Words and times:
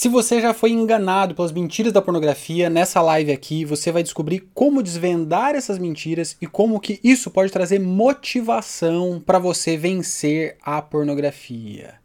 Se 0.00 0.08
você 0.08 0.40
já 0.40 0.54
foi 0.54 0.70
enganado 0.70 1.34
pelas 1.34 1.52
mentiras 1.52 1.92
da 1.92 2.00
pornografia, 2.00 2.70
nessa 2.70 3.02
live 3.02 3.30
aqui 3.30 3.66
você 3.66 3.92
vai 3.92 4.02
descobrir 4.02 4.48
como 4.54 4.82
desvendar 4.82 5.54
essas 5.54 5.78
mentiras 5.78 6.38
e 6.40 6.46
como 6.46 6.80
que 6.80 6.98
isso 7.04 7.30
pode 7.30 7.52
trazer 7.52 7.78
motivação 7.78 9.22
para 9.26 9.38
você 9.38 9.76
vencer 9.76 10.56
a 10.62 10.80
pornografia. 10.80 11.96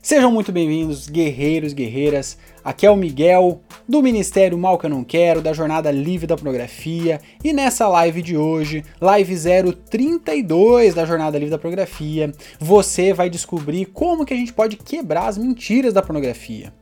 Sejam 0.00 0.32
muito 0.32 0.52
bem-vindos, 0.52 1.06
guerreiros, 1.06 1.74
guerreiras. 1.74 2.38
Aqui 2.64 2.86
é 2.86 2.90
o 2.90 2.96
Miguel, 2.96 3.60
do 3.86 4.02
Ministério 4.02 4.56
Mal 4.56 4.78
Que 4.78 4.86
Eu 4.86 4.90
Não 4.90 5.04
Quero, 5.04 5.42
da 5.42 5.52
Jornada 5.52 5.90
Livre 5.90 6.26
da 6.26 6.36
Pornografia. 6.36 7.20
E 7.44 7.52
nessa 7.52 7.86
live 7.88 8.22
de 8.22 8.38
hoje, 8.38 8.82
live 8.98 9.34
032 9.90 10.94
da 10.94 11.04
Jornada 11.04 11.38
Livre 11.38 11.50
da 11.50 11.58
Pornografia, 11.58 12.32
você 12.58 13.12
vai 13.12 13.28
descobrir 13.28 13.84
como 13.84 14.24
que 14.24 14.32
a 14.32 14.36
gente 14.36 14.52
pode 14.54 14.78
quebrar 14.78 15.26
as 15.26 15.36
mentiras 15.36 15.92
da 15.92 16.00
pornografia. 16.00 16.72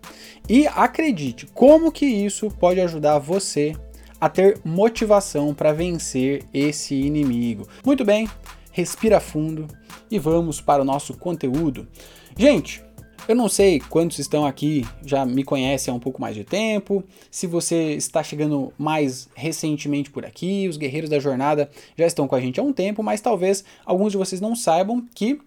E 0.53 0.67
acredite, 0.67 1.47
como 1.47 1.91
que 1.91 2.05
isso 2.05 2.51
pode 2.51 2.79
ajudar 2.79 3.19
você 3.19 3.73
a 4.21 4.29
ter 4.29 4.61
motivação 4.63 5.55
para 5.55 5.73
vencer 5.73 6.45
esse 6.53 6.95
inimigo. 6.95 7.67
Muito 7.83 8.05
bem, 8.05 8.29
respira 8.71 9.19
fundo 9.19 9.67
e 10.11 10.19
vamos 10.19 10.61
para 10.61 10.83
o 10.83 10.85
nosso 10.85 11.17
conteúdo. 11.17 11.89
Gente, 12.37 12.85
eu 13.27 13.35
não 13.35 13.49
sei 13.49 13.81
quantos 13.81 14.19
estão 14.19 14.45
aqui, 14.45 14.87
já 15.03 15.25
me 15.25 15.43
conhecem 15.43 15.91
há 15.91 15.97
um 15.97 16.01
pouco 16.01 16.21
mais 16.21 16.35
de 16.35 16.45
tempo. 16.45 17.03
Se 17.31 17.47
você 17.47 17.95
está 17.95 18.23
chegando 18.23 18.75
mais 18.77 19.31
recentemente 19.35 20.11
por 20.11 20.27
aqui, 20.27 20.69
os 20.69 20.77
guerreiros 20.77 21.09
da 21.09 21.19
jornada 21.19 21.71
já 21.97 22.07
estão 22.07 22.29
com 22.29 22.35
a 22.35 22.41
gente 22.43 22.61
há 22.61 22.63
um 22.63 22.75
tempo, 22.75 23.03
mas 23.03 23.23
talvez 23.23 23.65
alguns 23.87 24.13
de 24.13 24.19
vocês 24.19 24.39
não 24.39 24.55
saibam 24.55 25.03
que 25.15 25.41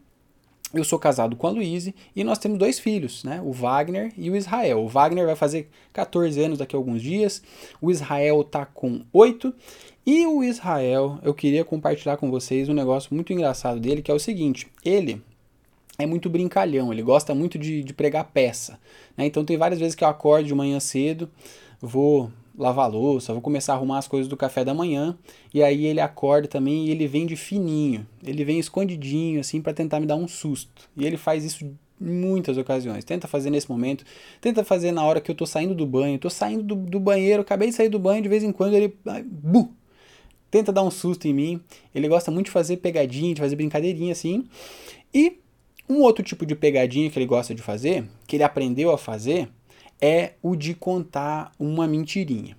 eu 0.74 0.84
sou 0.84 1.00
casado 1.00 1.36
com 1.36 1.48
a 1.48 1.50
Luíse 1.50 1.94
e 2.16 2.24
nós 2.24 2.38
temos 2.38 2.58
dois 2.58 2.80
filhos, 2.80 3.24
né? 3.24 3.42
O 3.44 3.52
Wagner 3.52 4.12
e 4.18 4.30
o 4.30 4.36
Israel. 4.36 4.84
O 4.84 4.88
Wagner 4.88 5.26
vai 5.26 5.36
fazer 5.36 5.70
14 5.94 6.42
anos 6.42 6.58
daqui 6.58 6.76
a 6.76 6.80
alguns 6.80 7.02
dias, 7.02 7.42
o 7.82 7.92
Israel 7.92 8.44
tá 8.44 8.66
com 8.66 9.02
8. 9.14 9.54
E 10.06 10.26
o 10.26 10.44
Israel, 10.44 11.20
eu 11.24 11.34
queria 11.34 11.66
compartilhar 11.66 12.18
com 12.18 12.30
vocês 12.30 12.70
um 12.70 12.74
negócio 12.74 13.14
muito 13.14 13.34
engraçado 13.34 13.80
dele, 13.80 14.02
que 14.02 14.12
é 14.12 14.14
o 14.14 14.20
seguinte: 14.20 14.68
ele 14.84 15.22
é 15.98 16.06
muito 16.06 16.30
brincalhão, 16.30 16.92
ele 16.92 17.02
gosta 17.02 17.34
muito 17.34 17.58
de, 17.58 17.84
de 17.84 17.94
pregar 17.94 18.26
peça. 18.26 18.80
Né? 19.18 19.26
Então 19.26 19.44
tem 19.46 19.58
várias 19.58 19.80
vezes 19.80 19.96
que 19.96 20.04
eu 20.04 20.08
acordo 20.08 20.46
de 20.46 20.54
manhã 20.54 20.80
cedo, 20.80 21.30
vou 21.82 22.32
lavar 22.58 22.90
louça, 22.90 23.34
vou 23.34 23.42
começar 23.42 23.74
a 23.74 23.76
arrumar 23.76 23.98
as 23.98 24.08
coisas 24.08 24.28
do 24.28 24.38
café 24.38 24.64
da 24.64 24.74
manhã, 24.74 25.18
e 25.54 25.62
aí 25.62 25.86
ele 25.86 26.00
acorda 26.00 26.48
também 26.48 26.88
e 26.88 26.92
ele 26.92 27.08
vem 27.08 27.26
de 27.26 27.36
fininho, 27.36 28.06
ele 28.24 28.44
vem 28.44 28.60
escondidinho 28.60 29.40
assim 29.40 29.62
para 29.62 29.74
tentar 29.74 30.00
me 30.00 30.06
dar 30.06 30.16
um 30.16 30.28
susto. 30.28 30.90
E 30.96 31.06
ele 31.06 31.18
faz 31.18 31.44
isso 31.44 31.66
em 31.66 31.78
muitas 32.00 32.58
ocasiões. 32.58 33.04
Tenta 33.04 33.28
fazer 33.28 33.50
nesse 33.50 33.70
momento, 33.70 34.04
tenta 34.42 34.64
fazer 34.64 34.92
na 34.92 35.04
hora 35.04 35.22
que 35.22 35.32
eu 35.32 35.36
tô 35.36 35.46
saindo 35.46 35.76
do 35.76 35.86
banho, 35.86 36.20
tô 36.20 36.30
saindo 36.30 36.64
do, 36.64 36.76
do 36.76 37.00
banheiro, 37.00 37.42
acabei 37.42 37.70
de 37.70 37.76
sair 37.76 37.90
do 37.90 38.00
banho, 38.00 38.22
de 38.22 38.30
vez 38.30 38.44
em 38.44 38.52
quando 38.52 38.74
ele 38.74 38.96
bu, 39.26 39.72
tenta 40.50 40.72
dar 40.72 40.84
um 40.84 40.92
susto 40.92 41.28
em 41.28 41.34
mim. 41.34 41.62
Ele 41.94 42.08
gosta 42.08 42.32
muito 42.32 42.48
de 42.48 42.52
fazer 42.52 42.78
pegadinha, 42.78 43.34
de 43.34 43.42
fazer 43.42 43.56
brincadeirinha 43.56 44.12
assim. 44.12 44.48
E 45.14 45.40
um 45.88 46.02
outro 46.02 46.24
tipo 46.24 46.46
de 46.46 46.56
pegadinha 46.56 47.10
que 47.10 47.18
ele 47.18 47.26
gosta 47.26 47.54
de 47.54 47.62
fazer, 47.62 48.06
que 48.28 48.36
ele 48.36 48.44
aprendeu 48.44 48.92
a 48.92 48.98
fazer, 48.98 49.50
é 50.02 50.34
o 50.42 50.56
de 50.56 50.74
contar 50.74 51.52
uma 51.60 51.88
mentirinha. 51.88 52.58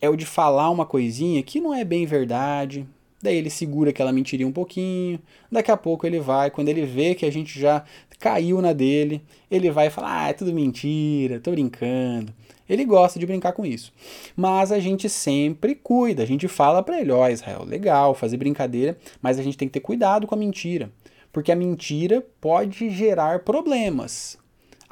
É 0.00 0.08
o 0.08 0.16
de 0.16 0.26
falar 0.26 0.70
uma 0.70 0.84
coisinha 0.84 1.42
que 1.42 1.60
não 1.60 1.72
é 1.72 1.84
bem 1.84 2.06
verdade. 2.06 2.86
Daí 3.22 3.36
ele 3.36 3.50
segura 3.50 3.90
aquela 3.90 4.12
mentirinha 4.12 4.48
um 4.48 4.52
pouquinho. 4.52 5.20
Daqui 5.50 5.70
a 5.70 5.76
pouco 5.76 6.04
ele 6.06 6.18
vai, 6.18 6.50
quando 6.50 6.68
ele 6.68 6.84
vê 6.84 7.14
que 7.14 7.24
a 7.24 7.30
gente 7.30 7.58
já 7.58 7.84
caiu 8.18 8.60
na 8.60 8.72
dele, 8.72 9.22
ele 9.48 9.70
vai 9.70 9.90
falar: 9.90 10.24
"Ah, 10.24 10.28
é 10.30 10.32
tudo 10.32 10.52
mentira, 10.52 11.38
tô 11.38 11.52
brincando". 11.52 12.34
Ele 12.68 12.84
gosta 12.84 13.18
de 13.20 13.26
brincar 13.26 13.52
com 13.52 13.64
isso. 13.64 13.92
Mas 14.34 14.72
a 14.72 14.80
gente 14.80 15.08
sempre 15.08 15.74
cuida, 15.76 16.22
a 16.22 16.26
gente 16.26 16.48
fala 16.48 16.82
para 16.82 17.00
ele: 17.00 17.12
"Ó, 17.12 17.24
oh, 17.24 17.28
Israel, 17.28 17.64
legal 17.64 18.12
fazer 18.14 18.36
brincadeira, 18.36 18.98
mas 19.20 19.38
a 19.38 19.42
gente 19.42 19.56
tem 19.56 19.68
que 19.68 19.74
ter 19.74 19.80
cuidado 19.80 20.26
com 20.26 20.34
a 20.34 20.38
mentira, 20.38 20.90
porque 21.32 21.52
a 21.52 21.56
mentira 21.56 22.26
pode 22.40 22.90
gerar 22.90 23.40
problemas. 23.40 24.41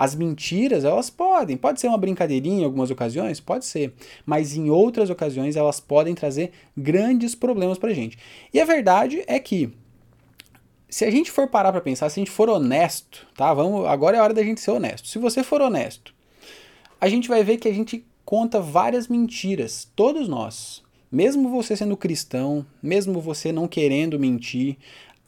As 0.00 0.14
mentiras, 0.14 0.82
elas 0.82 1.10
podem, 1.10 1.58
pode 1.58 1.78
ser 1.78 1.88
uma 1.88 1.98
brincadeirinha 1.98 2.62
em 2.62 2.64
algumas 2.64 2.90
ocasiões, 2.90 3.38
pode 3.38 3.66
ser, 3.66 3.92
mas 4.24 4.56
em 4.56 4.70
outras 4.70 5.10
ocasiões 5.10 5.56
elas 5.56 5.78
podem 5.78 6.14
trazer 6.14 6.52
grandes 6.74 7.34
problemas 7.34 7.76
pra 7.76 7.92
gente. 7.92 8.16
E 8.50 8.58
a 8.58 8.64
verdade 8.64 9.22
é 9.26 9.38
que 9.38 9.70
se 10.88 11.04
a 11.04 11.10
gente 11.10 11.30
for 11.30 11.48
parar 11.48 11.70
para 11.70 11.82
pensar, 11.82 12.08
se 12.08 12.18
a 12.18 12.22
gente 12.22 12.30
for 12.30 12.48
honesto, 12.48 13.26
tá? 13.36 13.52
Vamos, 13.52 13.86
agora 13.86 14.16
é 14.16 14.20
a 14.20 14.22
hora 14.22 14.32
da 14.32 14.42
gente 14.42 14.62
ser 14.62 14.70
honesto. 14.70 15.06
Se 15.06 15.18
você 15.18 15.44
for 15.44 15.60
honesto, 15.60 16.14
a 16.98 17.06
gente 17.06 17.28
vai 17.28 17.44
ver 17.44 17.58
que 17.58 17.68
a 17.68 17.74
gente 17.74 18.02
conta 18.24 18.58
várias 18.58 19.06
mentiras, 19.06 19.86
todos 19.94 20.26
nós. 20.26 20.82
Mesmo 21.12 21.50
você 21.50 21.76
sendo 21.76 21.94
cristão, 21.94 22.64
mesmo 22.82 23.20
você 23.20 23.52
não 23.52 23.68
querendo 23.68 24.18
mentir, 24.18 24.78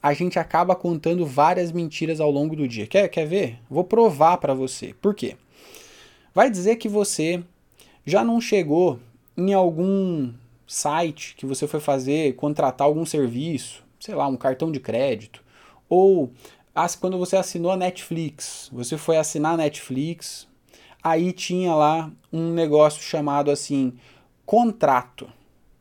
a 0.03 0.13
gente 0.13 0.39
acaba 0.39 0.75
contando 0.75 1.25
várias 1.25 1.71
mentiras 1.71 2.21
ao 2.21 2.31
longo 2.31 2.57
do 2.57 2.67
dia. 2.67 2.87
Quer, 2.87 3.09
quer 3.09 3.27
ver? 3.27 3.59
Vou 3.71 3.85
provar 3.85 4.39
para 4.39 4.53
você. 4.53 4.95
Por 5.01 5.15
quê? 5.15 5.37
Vai 6.35 6.51
dizer 6.51 6.77
que 6.77 6.89
você 6.89 7.43
já 8.05 8.25
não 8.25 8.41
chegou 8.41 8.99
em 9.37 9.55
algum 9.55 10.33
site 10.67 11.35
que 11.37 11.47
você 11.47 11.69
foi 11.69 11.79
fazer, 11.79 12.35
contratar 12.35 12.87
algum 12.87 13.07
serviço, 13.07 13.85
sei 14.01 14.15
lá, 14.15 14.27
um 14.27 14.37
cartão 14.37 14.73
de 14.73 14.81
crédito, 14.81 15.43
ou 15.89 16.33
quando 17.01 17.19
você 17.19 17.37
assinou 17.37 17.71
a 17.71 17.77
Netflix, 17.77 18.71
você 18.73 18.97
foi 18.97 19.19
assinar 19.19 19.55
a 19.55 19.57
Netflix, 19.59 20.49
aí 21.03 21.33
tinha 21.33 21.75
lá 21.75 22.11
um 22.33 22.53
negócio 22.53 23.03
chamado 23.03 23.51
assim, 23.51 23.93
contrato. 24.47 25.31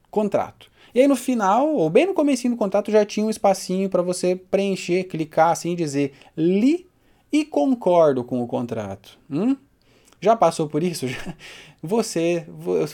Contrato. 0.09 0.70
E 0.93 1.01
aí 1.01 1.07
no 1.07 1.15
final, 1.15 1.73
ou 1.73 1.89
bem 1.89 2.05
no 2.05 2.13
começo 2.13 2.49
do 2.49 2.57
contrato, 2.57 2.91
já 2.91 3.05
tinha 3.05 3.25
um 3.25 3.29
espacinho 3.29 3.89
para 3.89 4.01
você 4.01 4.35
preencher, 4.35 5.05
clicar 5.05 5.51
assim 5.51 5.71
e 5.71 5.75
dizer 5.75 6.13
li 6.35 6.87
e 7.31 7.45
concordo 7.45 8.23
com 8.23 8.41
o 8.41 8.47
contrato. 8.47 9.17
Hum? 9.29 9.55
Já 10.19 10.35
passou 10.35 10.67
por 10.67 10.83
isso? 10.83 11.05
Você, 11.83 12.45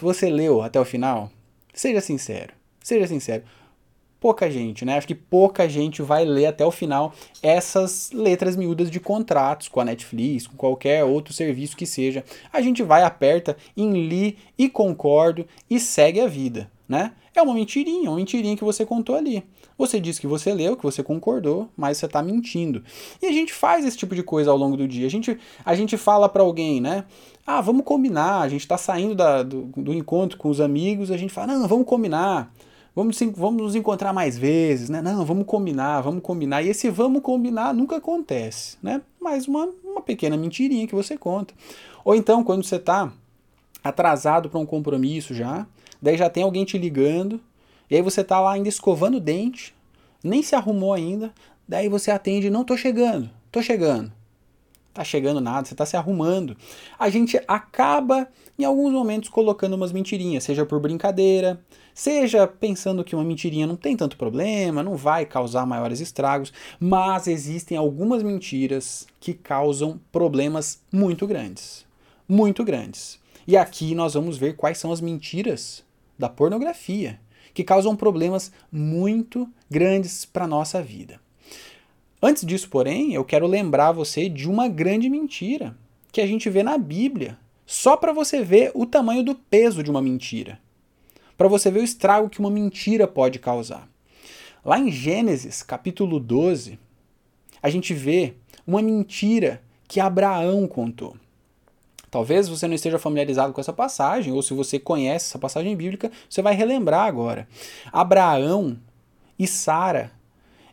você 0.02 0.30
leu 0.30 0.62
até 0.62 0.80
o 0.80 0.86
final? 0.86 1.30
Seja 1.74 2.00
sincero. 2.00 2.54
Seja 2.82 3.06
sincero. 3.06 3.44
Pouca 4.18 4.50
gente, 4.50 4.86
né? 4.86 4.98
Acho 4.98 5.08
que 5.08 5.14
pouca 5.14 5.68
gente 5.68 6.02
vai 6.02 6.24
ler 6.24 6.46
até 6.46 6.66
o 6.66 6.72
final 6.72 7.14
essas 7.44 8.12
letras 8.14 8.56
miúdas 8.56 8.90
de 8.90 9.02
contratos 9.02 9.68
com 9.68 9.82
a 9.82 9.84
Netflix, 9.84 10.48
com 10.48 10.56
qualquer 10.56 11.04
outro 11.04 11.34
serviço 11.34 11.76
que 11.76 11.86
seja. 11.86 12.24
A 12.52 12.62
gente 12.62 12.82
vai, 12.82 13.04
aperta 13.04 13.58
em 13.76 14.08
li 14.08 14.38
e 14.58 14.70
concordo 14.70 15.46
e 15.70 15.82
segue 15.82 16.22
a 16.22 16.28
vida 16.28 16.72
né? 16.88 17.12
É 17.36 17.42
uma 17.42 17.54
mentirinha, 17.54 18.10
uma 18.10 18.18
mentirinha 18.18 18.56
que 18.56 18.64
você 18.64 18.86
contou 18.86 19.16
ali. 19.16 19.44
Você 19.78 20.00
disse 20.00 20.20
que 20.20 20.26
você 20.26 20.54
leu, 20.54 20.76
que 20.76 20.84
você 20.84 21.04
concordou, 21.04 21.70
mas 21.76 21.98
você 21.98 22.08
está 22.08 22.24
mentindo. 22.24 22.84
E 23.22 23.28
a 23.28 23.32
gente 23.32 23.54
faz 23.54 23.86
esse 23.86 23.98
tipo 23.98 24.16
de 24.16 24.24
coisa 24.24 24.50
ao 24.50 24.58
longo 24.58 24.76
do 24.76 24.88
dia. 24.88 25.06
A 25.06 25.10
gente, 25.10 25.38
a 25.64 25.76
gente 25.76 25.98
fala 25.98 26.28
para 26.28 26.42
alguém, 26.42 26.82
né? 26.82 27.06
Ah, 27.46 27.62
vamos 27.62 27.84
combinar. 27.86 28.42
A 28.42 28.50
gente 28.50 28.62
está 28.62 28.78
saindo 28.78 29.14
da, 29.14 29.44
do, 29.44 29.66
do 29.78 29.94
encontro 29.94 30.38
com 30.38 30.50
os 30.50 30.60
amigos, 30.60 31.12
a 31.12 31.18
gente 31.18 31.34
fala, 31.34 31.54
não, 31.54 31.68
vamos 31.68 31.86
combinar. 31.86 32.52
Vamos, 32.96 33.20
vamos 33.36 33.62
nos 33.62 33.76
encontrar 33.76 34.12
mais 34.12 34.36
vezes, 34.36 34.90
né? 34.90 35.04
Não, 35.04 35.24
vamos 35.24 35.46
combinar, 35.46 36.02
vamos 36.02 36.24
combinar. 36.24 36.64
E 36.64 36.70
esse 36.70 36.90
vamos 36.90 37.22
combinar 37.22 37.72
nunca 37.72 37.98
acontece, 37.98 38.78
né? 38.82 39.04
Mais 39.22 39.48
uma, 39.48 39.70
uma 39.84 40.02
pequena 40.02 40.36
mentirinha 40.36 40.88
que 40.88 40.96
você 40.96 41.16
conta. 41.16 41.54
Ou 42.04 42.16
então, 42.16 42.44
quando 42.44 42.64
você 42.64 42.78
está 42.78 43.14
atrasado 43.84 44.50
para 44.50 44.60
um 44.60 44.66
compromisso 44.66 45.36
já, 45.36 45.68
daí 46.02 46.18
já 46.18 46.30
tem 46.30 46.44
alguém 46.44 46.66
te 46.66 46.78
ligando, 46.78 47.42
e 47.90 47.96
aí 47.96 48.02
você 48.02 48.24
tá 48.24 48.40
lá 48.40 48.54
ainda 48.54 48.70
escovando 48.70 49.18
o 49.18 49.22
dente, 49.22 49.74
nem 50.24 50.42
se 50.44 50.56
arrumou 50.56 50.94
ainda, 50.94 51.34
daí 51.68 51.90
você 51.90 52.12
atende, 52.12 52.50
não 52.50 52.64
tô 52.64 52.76
chegando, 52.76 53.30
tô 53.52 53.62
chegando. 53.62 54.12
Tá 54.98 55.04
chegando 55.04 55.40
nada, 55.40 55.68
você 55.68 55.76
tá 55.76 55.86
se 55.86 55.96
arrumando. 55.96 56.58
A 56.98 57.08
gente 57.08 57.40
acaba 57.48 58.28
em 58.58 58.66
alguns 58.66 58.92
momentos 58.92 59.30
colocando 59.30 59.76
umas 59.76 59.92
mentirinhas, 59.92 60.44
seja 60.44 60.66
por 60.66 60.80
brincadeira, 60.80 61.64
seja 61.94 62.48
pensando 62.48 63.04
que 63.04 63.16
uma 63.16 63.24
mentirinha 63.24 63.68
não 63.68 63.76
tem 63.76 63.96
tanto 63.96 64.18
problema, 64.18 64.82
não 64.82 64.96
vai 64.96 65.24
causar 65.24 65.68
maiores 65.68 66.00
estragos, 66.00 66.52
mas 66.80 67.28
existem 67.28 67.78
algumas 67.78 68.24
mentiras 68.24 69.06
que 69.20 69.36
causam 69.36 70.00
problemas 70.12 70.82
muito 70.92 71.28
grandes. 71.28 71.86
Muito 72.28 72.64
grandes. 72.64 73.20
E 73.48 73.56
aqui 73.56 73.94
nós 73.94 74.16
vamos 74.16 74.36
ver 74.36 74.56
quais 74.56 74.80
são 74.80 74.92
as 74.92 75.00
mentiras 75.00 75.84
da 76.18 76.30
pornografia, 76.30 77.20
que 77.54 77.64
causam 77.64 77.96
problemas 77.96 78.52
muito 78.72 79.50
grandes 79.70 80.26
para 80.26 80.46
a 80.46 80.48
nossa 80.48 80.82
vida. 80.82 81.20
Antes 82.22 82.46
disso, 82.46 82.70
porém, 82.70 83.14
eu 83.14 83.24
quero 83.24 83.46
lembrar 83.46 83.92
você 83.92 84.28
de 84.28 84.50
uma 84.50 84.68
grande 84.68 85.10
mentira 85.10 85.78
que 86.12 86.22
a 86.22 86.26
gente 86.26 86.50
vê 86.50 86.64
na 86.64 86.78
Bíblia, 86.78 87.38
só 87.66 87.96
para 87.96 88.12
você 88.14 88.44
ver 88.44 88.72
o 88.74 88.86
tamanho 88.86 89.24
do 89.24 89.36
peso 89.36 89.84
de 89.84 89.92
uma 89.92 90.02
mentira, 90.02 90.60
para 91.38 91.48
você 91.48 91.70
ver 91.70 91.82
o 91.82 91.84
estrago 91.84 92.30
que 92.30 92.40
uma 92.40 92.50
mentira 92.50 93.08
pode 93.08 93.38
causar. 93.38 93.88
Lá 94.66 94.80
em 94.80 94.90
Gênesis, 94.92 95.62
capítulo 95.62 96.20
12, 96.20 96.80
a 97.62 97.70
gente 97.70 97.94
vê 97.94 98.34
uma 98.66 98.82
mentira 98.82 99.62
que 99.88 100.00
Abraão 100.00 100.68
contou. 100.68 101.16
Talvez 102.10 102.48
você 102.48 102.68
não 102.68 102.76
esteja 102.76 102.98
familiarizado 102.98 103.54
com 103.54 103.62
essa 103.62 103.74
passagem, 103.74 104.34
ou 104.34 104.42
se 104.42 104.54
você 104.54 104.80
conhece 104.80 105.28
essa 105.28 105.40
passagem 105.40 105.76
bíblica, 105.76 106.12
você 106.30 106.42
vai 106.42 106.54
relembrar 106.54 107.06
agora. 107.06 107.48
Abraão 107.92 108.78
e 109.38 109.46
Sara, 109.46 110.12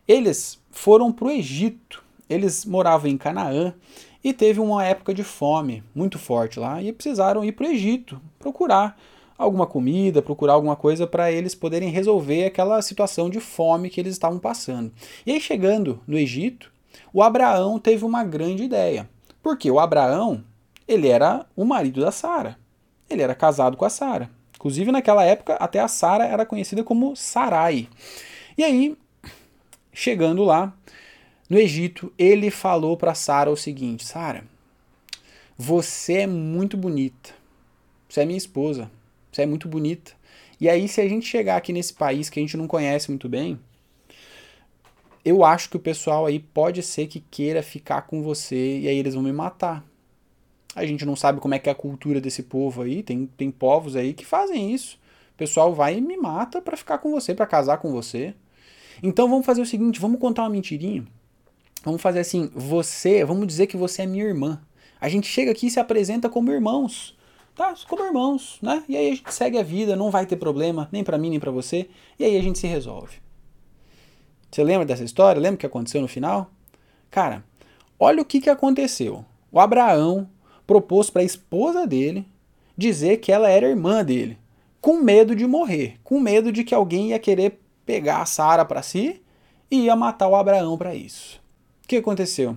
eles 0.06 0.58
foram 0.70 1.12
para 1.12 1.26
o 1.26 1.30
Egito. 1.30 2.02
Eles 2.28 2.64
moravam 2.64 3.10
em 3.10 3.18
Canaã 3.18 3.74
e 4.22 4.32
teve 4.32 4.58
uma 4.58 4.84
época 4.84 5.12
de 5.12 5.22
fome 5.22 5.82
muito 5.94 6.18
forte 6.18 6.58
lá 6.58 6.82
e 6.82 6.92
precisaram 6.92 7.44
ir 7.44 7.52
para 7.52 7.66
o 7.66 7.70
Egito 7.70 8.20
procurar 8.38 8.98
alguma 9.36 9.66
comida, 9.66 10.22
procurar 10.22 10.54
alguma 10.54 10.76
coisa 10.76 11.06
para 11.06 11.30
eles 11.30 11.54
poderem 11.54 11.90
resolver 11.90 12.46
aquela 12.46 12.80
situação 12.80 13.28
de 13.28 13.40
fome 13.40 13.90
que 13.90 14.00
eles 14.00 14.14
estavam 14.14 14.38
passando. 14.38 14.92
E 15.26 15.32
aí 15.32 15.40
chegando 15.40 16.00
no 16.06 16.16
Egito, 16.16 16.72
o 17.12 17.22
Abraão 17.22 17.78
teve 17.78 18.04
uma 18.04 18.24
grande 18.24 18.62
ideia. 18.62 19.08
Porque 19.42 19.70
o 19.70 19.78
Abraão, 19.78 20.42
ele 20.86 21.08
era 21.08 21.46
o 21.56 21.64
marido 21.64 22.00
da 22.00 22.10
Sara. 22.10 22.58
Ele 23.08 23.22
era 23.22 23.34
casado 23.34 23.76
com 23.76 23.84
a 23.84 23.90
Sara. 23.90 24.30
Inclusive 24.54 24.90
naquela 24.92 25.24
época 25.24 25.54
até 25.54 25.78
a 25.78 25.88
Sara 25.88 26.24
era 26.24 26.46
conhecida 26.46 26.82
como 26.82 27.14
Sarai. 27.14 27.88
E 28.56 28.64
aí, 28.64 28.96
chegando 29.92 30.44
lá 30.44 30.74
no 31.48 31.58
Egito, 31.58 32.12
ele 32.18 32.50
falou 32.50 32.96
para 32.96 33.14
Sara 33.14 33.50
o 33.50 33.56
seguinte: 33.56 34.04
Sara, 34.04 34.44
você 35.56 36.20
é 36.20 36.26
muito 36.26 36.76
bonita. 36.76 37.30
Você 38.08 38.22
é 38.22 38.24
minha 38.24 38.38
esposa. 38.38 38.90
Você 39.30 39.42
é 39.42 39.46
muito 39.46 39.68
bonita. 39.68 40.12
E 40.60 40.68
aí, 40.68 40.88
se 40.88 41.00
a 41.00 41.08
gente 41.08 41.26
chegar 41.26 41.56
aqui 41.56 41.72
nesse 41.72 41.92
país 41.92 42.30
que 42.30 42.38
a 42.38 42.42
gente 42.42 42.56
não 42.56 42.66
conhece 42.66 43.10
muito 43.10 43.28
bem, 43.28 43.58
eu 45.24 45.44
acho 45.44 45.68
que 45.68 45.76
o 45.76 45.80
pessoal 45.80 46.26
aí 46.26 46.38
pode 46.38 46.82
ser 46.82 47.06
que 47.06 47.20
queira 47.20 47.62
ficar 47.62 48.02
com 48.02 48.22
você 48.22 48.78
e 48.78 48.88
aí 48.88 48.96
eles 48.96 49.14
vão 49.14 49.22
me 49.22 49.32
matar. 49.32 49.84
A 50.74 50.84
gente 50.84 51.04
não 51.04 51.14
sabe 51.14 51.40
como 51.40 51.54
é 51.54 51.58
que 51.58 51.68
é 51.68 51.72
a 51.72 51.74
cultura 51.74 52.20
desse 52.20 52.42
povo 52.42 52.82
aí, 52.82 53.02
tem, 53.02 53.26
tem 53.26 53.50
povos 53.50 53.94
aí 53.94 54.12
que 54.12 54.24
fazem 54.24 54.72
isso. 54.72 54.98
O 55.34 55.36
pessoal 55.36 55.74
vai 55.74 55.98
e 55.98 56.00
me 56.00 56.16
mata 56.16 56.60
para 56.60 56.76
ficar 56.76 56.98
com 56.98 57.10
você, 57.10 57.34
para 57.34 57.46
casar 57.46 57.78
com 57.78 57.92
você. 57.92 58.34
Então 59.02 59.28
vamos 59.28 59.46
fazer 59.46 59.62
o 59.62 59.66
seguinte, 59.66 60.00
vamos 60.00 60.20
contar 60.20 60.42
uma 60.42 60.50
mentirinha. 60.50 61.04
Vamos 61.84 62.00
fazer 62.00 62.20
assim, 62.20 62.50
você, 62.54 63.24
vamos 63.24 63.46
dizer 63.46 63.66
que 63.66 63.76
você 63.76 64.02
é 64.02 64.06
minha 64.06 64.24
irmã. 64.24 64.60
A 65.00 65.08
gente 65.08 65.26
chega 65.26 65.50
aqui 65.50 65.66
e 65.66 65.70
se 65.70 65.78
apresenta 65.78 66.28
como 66.28 66.50
irmãos. 66.50 67.16
Tá, 67.54 67.74
como 67.88 68.02
irmãos, 68.02 68.58
né? 68.60 68.82
E 68.88 68.96
aí 68.96 69.12
a 69.12 69.14
gente 69.14 69.32
segue 69.32 69.58
a 69.58 69.62
vida, 69.62 69.94
não 69.94 70.10
vai 70.10 70.26
ter 70.26 70.36
problema, 70.36 70.88
nem 70.90 71.04
para 71.04 71.18
mim, 71.18 71.30
nem 71.30 71.38
para 71.38 71.52
você. 71.52 71.88
E 72.18 72.24
aí 72.24 72.36
a 72.36 72.42
gente 72.42 72.58
se 72.58 72.66
resolve. 72.66 73.18
Você 74.50 74.64
lembra 74.64 74.86
dessa 74.86 75.04
história? 75.04 75.40
Lembra 75.40 75.56
o 75.56 75.58
que 75.58 75.66
aconteceu 75.66 76.00
no 76.00 76.08
final? 76.08 76.50
Cara, 77.10 77.44
olha 77.98 78.22
o 78.22 78.24
que, 78.24 78.40
que 78.40 78.50
aconteceu. 78.50 79.24
O 79.52 79.60
Abraão 79.60 80.28
propôs 80.66 81.10
para 81.10 81.22
a 81.22 81.24
esposa 81.24 81.86
dele 81.86 82.26
dizer 82.76 83.18
que 83.18 83.30
ela 83.30 83.48
era 83.48 83.68
irmã 83.68 84.04
dele, 84.04 84.38
com 84.80 84.98
medo 84.98 85.34
de 85.34 85.46
morrer, 85.46 85.98
com 86.02 86.18
medo 86.20 86.50
de 86.50 86.64
que 86.64 86.74
alguém 86.74 87.10
ia 87.10 87.18
querer 87.18 87.60
pegar 87.86 88.22
a 88.22 88.26
Sara 88.26 88.64
para 88.64 88.82
si 88.82 89.22
e 89.70 89.84
ia 89.84 89.96
matar 89.96 90.28
o 90.28 90.36
Abraão 90.36 90.76
para 90.76 90.94
isso. 90.94 91.40
O 91.84 91.88
que 91.88 91.96
aconteceu? 91.96 92.56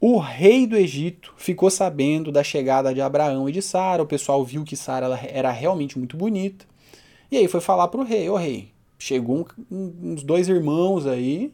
O 0.00 0.18
rei 0.18 0.66
do 0.66 0.76
Egito 0.76 1.34
ficou 1.36 1.70
sabendo 1.70 2.32
da 2.32 2.42
chegada 2.42 2.94
de 2.94 3.02
Abraão 3.02 3.48
e 3.48 3.52
de 3.52 3.60
Sara. 3.60 4.02
O 4.02 4.06
pessoal 4.06 4.42
viu 4.42 4.64
que 4.64 4.74
Sara 4.74 5.06
era 5.30 5.50
realmente 5.50 5.98
muito 5.98 6.16
bonita. 6.16 6.64
E 7.30 7.36
aí 7.36 7.46
foi 7.46 7.60
falar 7.60 7.88
para 7.88 8.00
o 8.00 8.04
rei: 8.04 8.28
Ô 8.30 8.36
rei, 8.36 8.70
chegou 8.98 9.46
um, 9.70 9.92
uns 10.02 10.22
dois 10.22 10.48
irmãos 10.48 11.06
aí. 11.06 11.52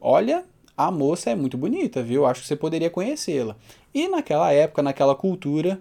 Olha, 0.00 0.44
a 0.76 0.90
moça 0.90 1.30
é 1.30 1.34
muito 1.34 1.56
bonita, 1.56 2.02
viu? 2.02 2.26
Acho 2.26 2.42
que 2.42 2.46
você 2.48 2.56
poderia 2.56 2.90
conhecê-la. 2.90 3.56
E 3.92 4.08
naquela 4.08 4.52
época, 4.52 4.82
naquela 4.82 5.14
cultura, 5.14 5.80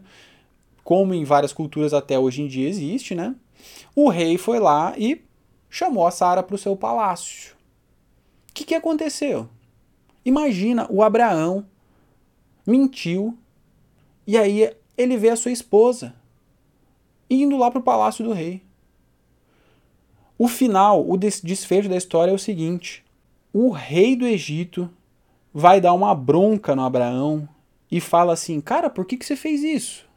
como 0.83 1.13
em 1.13 1.23
várias 1.23 1.51
culturas 1.51 1.93
até 1.93 2.19
hoje 2.19 2.41
em 2.41 2.47
dia 2.47 2.67
existe, 2.67 3.15
né? 3.15 3.35
O 3.95 4.09
rei 4.09 4.37
foi 4.37 4.59
lá 4.59 4.93
e 4.97 5.21
chamou 5.69 6.05
a 6.05 6.11
Sara 6.11 6.43
para 6.43 6.55
o 6.55 6.59
seu 6.59 6.75
palácio. 6.75 7.55
O 8.49 8.53
que, 8.53 8.63
que 8.63 8.75
aconteceu? 8.75 9.49
Imagina, 10.23 10.87
o 10.89 11.01
Abraão 11.01 11.65
mentiu 12.65 13.37
e 14.27 14.37
aí 14.37 14.71
ele 14.97 15.17
vê 15.17 15.29
a 15.29 15.35
sua 15.35 15.51
esposa 15.51 16.13
indo 17.29 17.57
lá 17.57 17.71
para 17.71 17.79
o 17.79 17.83
palácio 17.83 18.23
do 18.23 18.31
rei. 18.31 18.61
O 20.37 20.47
final, 20.47 21.09
o 21.09 21.17
desfecho 21.17 21.89
da 21.89 21.97
história 21.97 22.31
é 22.31 22.33
o 22.33 22.39
seguinte: 22.39 23.02
o 23.53 23.69
rei 23.69 24.15
do 24.15 24.25
Egito 24.25 24.89
vai 25.53 25.79
dar 25.79 25.93
uma 25.93 26.15
bronca 26.15 26.75
no 26.75 26.81
Abraão 26.83 27.47
e 27.91 28.01
fala 28.01 28.33
assim: 28.33 28.59
Cara, 28.59 28.89
por 28.89 29.05
que, 29.05 29.15
que 29.15 29.25
você 29.25 29.35
fez 29.35 29.63
isso? 29.63 30.09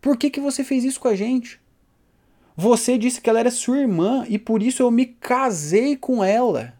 Por 0.00 0.16
que, 0.16 0.30
que 0.30 0.40
você 0.40 0.64
fez 0.64 0.82
isso 0.84 0.98
com 0.98 1.08
a 1.08 1.14
gente? 1.14 1.60
Você 2.56 2.96
disse 2.96 3.20
que 3.20 3.28
ela 3.28 3.38
era 3.38 3.50
sua 3.50 3.78
irmã 3.78 4.24
e 4.28 4.38
por 4.38 4.62
isso 4.62 4.82
eu 4.82 4.90
me 4.90 5.06
casei 5.06 5.96
com 5.96 6.24
ela. 6.24 6.74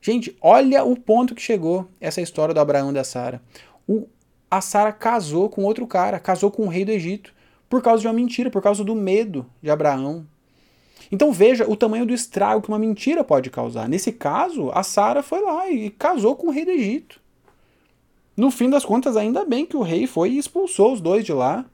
Gente, 0.00 0.36
olha 0.40 0.82
o 0.84 0.96
ponto 0.96 1.34
que 1.34 1.42
chegou 1.42 1.88
essa 2.00 2.20
história 2.20 2.52
do 2.52 2.60
Abraão 2.60 2.90
e 2.90 2.94
da 2.94 3.04
Sara. 3.04 3.40
A 4.50 4.60
Sara 4.60 4.92
casou 4.92 5.48
com 5.48 5.64
outro 5.64 5.86
cara, 5.86 6.18
casou 6.18 6.50
com 6.50 6.64
o 6.64 6.68
rei 6.68 6.84
do 6.84 6.90
Egito, 6.90 7.32
por 7.68 7.82
causa 7.82 8.00
de 8.00 8.08
uma 8.08 8.14
mentira, 8.14 8.50
por 8.50 8.62
causa 8.62 8.82
do 8.82 8.94
medo 8.94 9.46
de 9.62 9.70
Abraão. 9.70 10.26
Então 11.10 11.32
veja 11.32 11.68
o 11.68 11.76
tamanho 11.76 12.06
do 12.06 12.14
estrago 12.14 12.62
que 12.62 12.68
uma 12.68 12.78
mentira 12.78 13.24
pode 13.24 13.50
causar. 13.50 13.88
Nesse 13.88 14.12
caso, 14.12 14.70
a 14.72 14.82
Sara 14.82 15.22
foi 15.22 15.40
lá 15.40 15.68
e 15.68 15.90
casou 15.90 16.36
com 16.36 16.46
o 16.46 16.50
rei 16.50 16.64
do 16.64 16.70
Egito. 16.70 17.20
No 18.36 18.50
fim 18.50 18.70
das 18.70 18.84
contas, 18.84 19.16
ainda 19.16 19.44
bem 19.44 19.66
que 19.66 19.76
o 19.76 19.82
rei 19.82 20.06
foi 20.06 20.30
e 20.30 20.38
expulsou 20.38 20.92
os 20.92 21.00
dois 21.00 21.24
de 21.24 21.32
lá. 21.32 21.66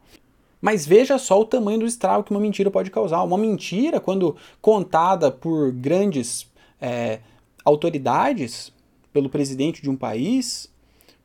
Mas 0.60 0.86
veja 0.86 1.18
só 1.18 1.38
o 1.40 1.44
tamanho 1.44 1.80
do 1.80 1.86
estrago 1.86 2.24
que 2.24 2.30
uma 2.30 2.40
mentira 2.40 2.70
pode 2.70 2.90
causar. 2.90 3.22
Uma 3.22 3.36
mentira, 3.36 4.00
quando 4.00 4.34
contada 4.60 5.30
por 5.30 5.70
grandes 5.70 6.50
é, 6.80 7.20
autoridades, 7.64 8.72
pelo 9.12 9.28
presidente 9.28 9.82
de 9.82 9.90
um 9.90 9.96
país, 9.96 10.68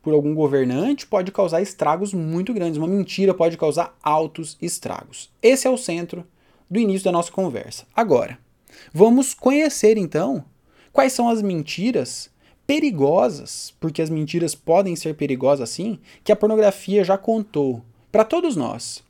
por 0.02 0.13
algum 0.13 0.36
governante, 0.36 1.08
pode 1.08 1.31
causar 1.31 1.62
estragos 1.62 2.13
muito 2.13 2.54
grandes. 2.54 2.78
Uma 2.78 2.88
mentira 2.88 3.34
pode 3.34 3.58
causar 3.58 3.98
altos 4.04 4.58
estragos. 4.62 5.31
Esse 5.42 5.66
é 5.66 5.69
o 5.69 5.78
centro 5.78 6.25
do 6.71 6.79
início 6.79 7.03
da 7.03 7.12
nossa 7.12 7.29
conversa. 7.29 7.85
Agora, 7.94 8.39
vamos 8.94 9.33
conhecer 9.33 9.97
então 9.97 10.45
quais 10.94 11.12
são 11.12 11.27
as 11.27 11.41
mentiras 11.41 12.31
perigosas, 12.65 13.73
porque 13.77 14.01
as 14.01 14.09
mentiras 14.09 14.56
podem 14.56 14.95
ser 14.95 15.15
perigosas 15.15 15.69
assim, 15.69 16.00
que 16.23 16.31
a 16.31 16.35
pornografia 16.35 17.03
já 17.03 17.18
contou 17.18 17.83
para 18.09 18.23
todos 18.23 18.56
nós. 18.56 19.03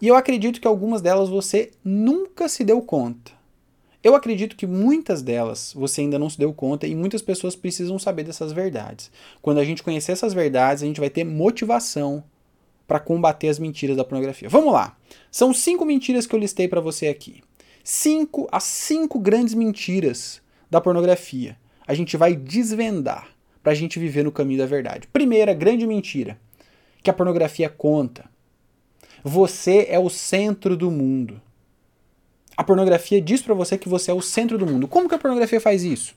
E 0.00 0.06
eu 0.06 0.14
acredito 0.14 0.60
que 0.60 0.68
algumas 0.68 1.02
delas 1.02 1.28
você 1.28 1.72
nunca 1.84 2.48
se 2.48 2.62
deu 2.62 2.80
conta. 2.80 3.32
Eu 4.04 4.14
acredito 4.14 4.54
que 4.54 4.66
muitas 4.66 5.20
delas 5.20 5.72
você 5.74 6.02
ainda 6.02 6.20
não 6.20 6.30
se 6.30 6.38
deu 6.38 6.54
conta 6.54 6.86
e 6.86 6.94
muitas 6.94 7.20
pessoas 7.20 7.56
precisam 7.56 7.98
saber 7.98 8.22
dessas 8.22 8.52
verdades. 8.52 9.10
Quando 9.42 9.58
a 9.58 9.64
gente 9.64 9.82
conhecer 9.82 10.12
essas 10.12 10.32
verdades, 10.32 10.84
a 10.84 10.86
gente 10.86 11.00
vai 11.00 11.10
ter 11.10 11.24
motivação 11.24 12.22
para 12.88 12.98
combater 12.98 13.48
as 13.48 13.58
mentiras 13.58 13.98
da 13.98 14.02
pornografia. 14.02 14.48
Vamos 14.48 14.72
lá. 14.72 14.96
São 15.30 15.52
cinco 15.52 15.84
mentiras 15.84 16.26
que 16.26 16.34
eu 16.34 16.40
listei 16.40 16.66
para 16.66 16.80
você 16.80 17.08
aqui. 17.08 17.42
Cinco, 17.84 18.48
as 18.50 18.64
cinco 18.64 19.18
grandes 19.18 19.52
mentiras 19.52 20.40
da 20.70 20.80
pornografia. 20.80 21.58
A 21.86 21.92
gente 21.92 22.16
vai 22.16 22.34
desvendar 22.34 23.28
para 23.62 23.72
a 23.72 23.74
gente 23.74 23.98
viver 23.98 24.24
no 24.24 24.32
caminho 24.32 24.58
da 24.58 24.66
verdade. 24.66 25.06
Primeira 25.08 25.52
grande 25.52 25.86
mentira 25.86 26.40
que 27.02 27.10
a 27.10 27.12
pornografia 27.12 27.68
conta. 27.68 28.24
Você 29.22 29.86
é 29.90 29.98
o 29.98 30.08
centro 30.08 30.74
do 30.74 30.90
mundo. 30.90 31.40
A 32.56 32.64
pornografia 32.64 33.20
diz 33.20 33.42
para 33.42 33.54
você 33.54 33.76
que 33.76 33.88
você 33.88 34.10
é 34.10 34.14
o 34.14 34.22
centro 34.22 34.56
do 34.56 34.66
mundo. 34.66 34.88
Como 34.88 35.08
que 35.08 35.14
a 35.14 35.18
pornografia 35.18 35.60
faz 35.60 35.84
isso? 35.84 36.14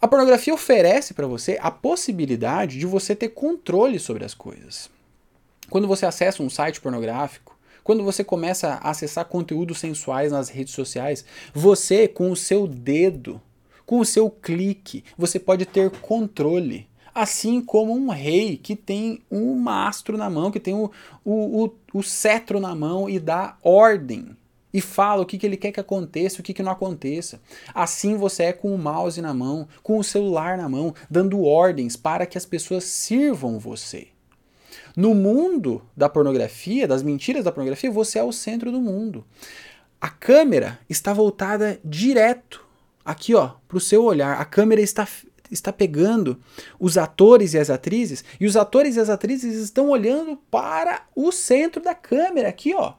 A 0.00 0.06
pornografia 0.06 0.54
oferece 0.54 1.14
para 1.14 1.26
você 1.26 1.58
a 1.60 1.70
possibilidade 1.70 2.78
de 2.78 2.86
você 2.86 3.16
ter 3.16 3.30
controle 3.30 3.98
sobre 3.98 4.24
as 4.24 4.34
coisas. 4.34 4.88
Quando 5.72 5.88
você 5.88 6.04
acessa 6.04 6.42
um 6.42 6.50
site 6.50 6.82
pornográfico, 6.82 7.58
quando 7.82 8.04
você 8.04 8.22
começa 8.22 8.74
a 8.82 8.90
acessar 8.90 9.24
conteúdos 9.24 9.78
sensuais 9.78 10.30
nas 10.30 10.50
redes 10.50 10.74
sociais, 10.74 11.24
você, 11.54 12.06
com 12.06 12.30
o 12.30 12.36
seu 12.36 12.66
dedo, 12.66 13.40
com 13.86 13.98
o 13.98 14.04
seu 14.04 14.28
clique, 14.28 15.02
você 15.16 15.38
pode 15.38 15.64
ter 15.64 15.88
controle. 15.88 16.86
Assim 17.14 17.62
como 17.62 17.94
um 17.94 18.10
rei 18.10 18.58
que 18.58 18.76
tem 18.76 19.22
um 19.30 19.54
mastro 19.54 20.18
na 20.18 20.28
mão, 20.28 20.50
que 20.50 20.60
tem 20.60 20.74
o, 20.74 20.90
o, 21.24 21.64
o, 21.64 21.74
o 21.94 22.02
cetro 22.02 22.60
na 22.60 22.74
mão 22.74 23.08
e 23.08 23.18
dá 23.18 23.56
ordem 23.62 24.36
e 24.74 24.78
fala 24.82 25.22
o 25.22 25.26
que, 25.26 25.38
que 25.38 25.46
ele 25.46 25.56
quer 25.56 25.72
que 25.72 25.80
aconteça, 25.80 26.40
o 26.40 26.42
que, 26.42 26.52
que 26.52 26.62
não 26.62 26.72
aconteça. 26.72 27.40
Assim 27.74 28.14
você 28.14 28.42
é 28.42 28.52
com 28.52 28.74
o 28.74 28.78
mouse 28.78 29.22
na 29.22 29.32
mão, 29.32 29.66
com 29.82 29.96
o 29.96 30.04
celular 30.04 30.58
na 30.58 30.68
mão, 30.68 30.94
dando 31.10 31.42
ordens 31.42 31.96
para 31.96 32.26
que 32.26 32.36
as 32.36 32.44
pessoas 32.44 32.84
sirvam 32.84 33.58
você. 33.58 34.11
No 34.96 35.14
mundo 35.14 35.82
da 35.96 36.08
pornografia, 36.08 36.86
das 36.86 37.02
mentiras 37.02 37.44
da 37.44 37.52
pornografia, 37.52 37.90
você 37.90 38.18
é 38.18 38.22
o 38.22 38.32
centro 38.32 38.70
do 38.70 38.80
mundo. 38.80 39.24
A 40.00 40.08
câmera 40.08 40.78
está 40.88 41.12
voltada 41.12 41.80
direto 41.84 42.64
aqui, 43.04 43.34
ó, 43.34 43.52
para 43.66 43.76
o 43.76 43.80
seu 43.80 44.04
olhar. 44.04 44.40
A 44.40 44.44
câmera 44.44 44.80
está 44.80 45.06
está 45.50 45.70
pegando 45.70 46.40
os 46.80 46.96
atores 46.96 47.52
e 47.52 47.58
as 47.58 47.68
atrizes, 47.68 48.24
e 48.40 48.46
os 48.46 48.56
atores 48.56 48.96
e 48.96 49.00
as 49.00 49.10
atrizes 49.10 49.54
estão 49.62 49.90
olhando 49.90 50.36
para 50.50 51.02
o 51.14 51.30
centro 51.30 51.82
da 51.82 51.94
câmera, 51.94 52.48
aqui, 52.48 52.74
ó. 52.74 52.94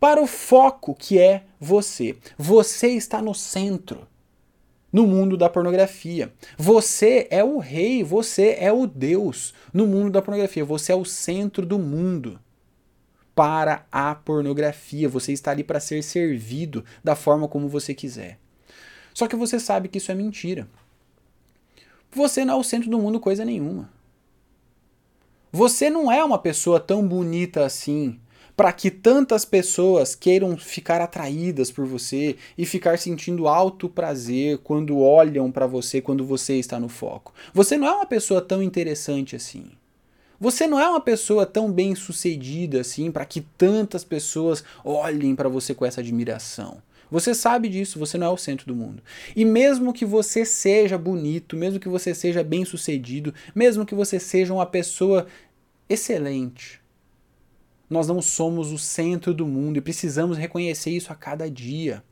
Para 0.00 0.20
o 0.20 0.26
foco 0.26 0.94
que 0.94 1.18
é 1.18 1.44
você. 1.60 2.16
Você 2.36 2.88
está 2.88 3.22
no 3.22 3.34
centro 3.34 4.06
no 4.96 5.06
mundo 5.06 5.36
da 5.36 5.50
pornografia. 5.50 6.32
Você 6.56 7.28
é 7.30 7.44
o 7.44 7.58
rei, 7.58 8.02
você 8.02 8.56
é 8.58 8.72
o 8.72 8.86
Deus 8.86 9.52
no 9.70 9.86
mundo 9.86 10.10
da 10.10 10.22
pornografia. 10.22 10.64
Você 10.64 10.90
é 10.90 10.94
o 10.94 11.04
centro 11.04 11.66
do 11.66 11.78
mundo 11.78 12.40
para 13.34 13.84
a 13.92 14.14
pornografia. 14.14 15.06
Você 15.06 15.34
está 15.34 15.50
ali 15.50 15.62
para 15.62 15.80
ser 15.80 16.02
servido 16.02 16.82
da 17.04 17.14
forma 17.14 17.46
como 17.46 17.68
você 17.68 17.92
quiser. 17.92 18.38
Só 19.12 19.28
que 19.28 19.36
você 19.36 19.60
sabe 19.60 19.88
que 19.88 19.98
isso 19.98 20.10
é 20.10 20.14
mentira. 20.14 20.66
Você 22.10 22.42
não 22.42 22.54
é 22.54 22.56
o 22.56 22.64
centro 22.64 22.88
do 22.88 22.98
mundo 22.98 23.20
coisa 23.20 23.44
nenhuma. 23.44 23.90
Você 25.52 25.90
não 25.90 26.10
é 26.10 26.24
uma 26.24 26.38
pessoa 26.38 26.80
tão 26.80 27.06
bonita 27.06 27.66
assim 27.66 28.18
para 28.56 28.72
que 28.72 28.90
tantas 28.90 29.44
pessoas 29.44 30.14
queiram 30.14 30.56
ficar 30.56 31.00
atraídas 31.00 31.70
por 31.70 31.84
você 31.84 32.36
e 32.56 32.64
ficar 32.64 32.98
sentindo 32.98 33.46
alto 33.46 33.88
prazer 33.88 34.58
quando 34.58 34.98
olham 34.98 35.52
para 35.52 35.66
você 35.66 36.00
quando 36.00 36.24
você 36.24 36.54
está 36.54 36.80
no 36.80 36.88
foco. 36.88 37.34
Você 37.52 37.76
não 37.76 37.86
é 37.86 37.92
uma 37.92 38.06
pessoa 38.06 38.40
tão 38.40 38.62
interessante 38.62 39.36
assim. 39.36 39.66
Você 40.40 40.66
não 40.66 40.80
é 40.80 40.88
uma 40.88 41.00
pessoa 41.00 41.44
tão 41.44 41.70
bem 41.70 41.94
sucedida 41.94 42.80
assim 42.80 43.10
para 43.10 43.26
que 43.26 43.42
tantas 43.42 44.04
pessoas 44.04 44.64
olhem 44.82 45.34
para 45.34 45.48
você 45.48 45.74
com 45.74 45.84
essa 45.84 46.00
admiração. 46.00 46.78
Você 47.10 47.34
sabe 47.34 47.68
disso, 47.68 47.98
você 47.98 48.18
não 48.18 48.26
é 48.26 48.30
o 48.30 48.36
centro 48.36 48.66
do 48.66 48.74
mundo. 48.74 49.02
E 49.34 49.44
mesmo 49.44 49.92
que 49.92 50.04
você 50.04 50.44
seja 50.44 50.98
bonito, 50.98 51.56
mesmo 51.56 51.78
que 51.78 51.88
você 51.88 52.14
seja 52.14 52.42
bem 52.42 52.64
sucedido, 52.64 53.32
mesmo 53.54 53.86
que 53.86 53.94
você 53.94 54.18
seja 54.18 54.52
uma 54.52 54.66
pessoa 54.66 55.26
excelente, 55.88 56.80
nós 57.88 58.08
não 58.08 58.20
somos 58.20 58.72
o 58.72 58.78
centro 58.78 59.32
do 59.32 59.46
mundo 59.46 59.76
e 59.76 59.80
precisamos 59.80 60.36
reconhecer 60.36 60.90
isso 60.90 61.12
a 61.12 61.16
cada 61.16 61.48
dia. 61.48 62.02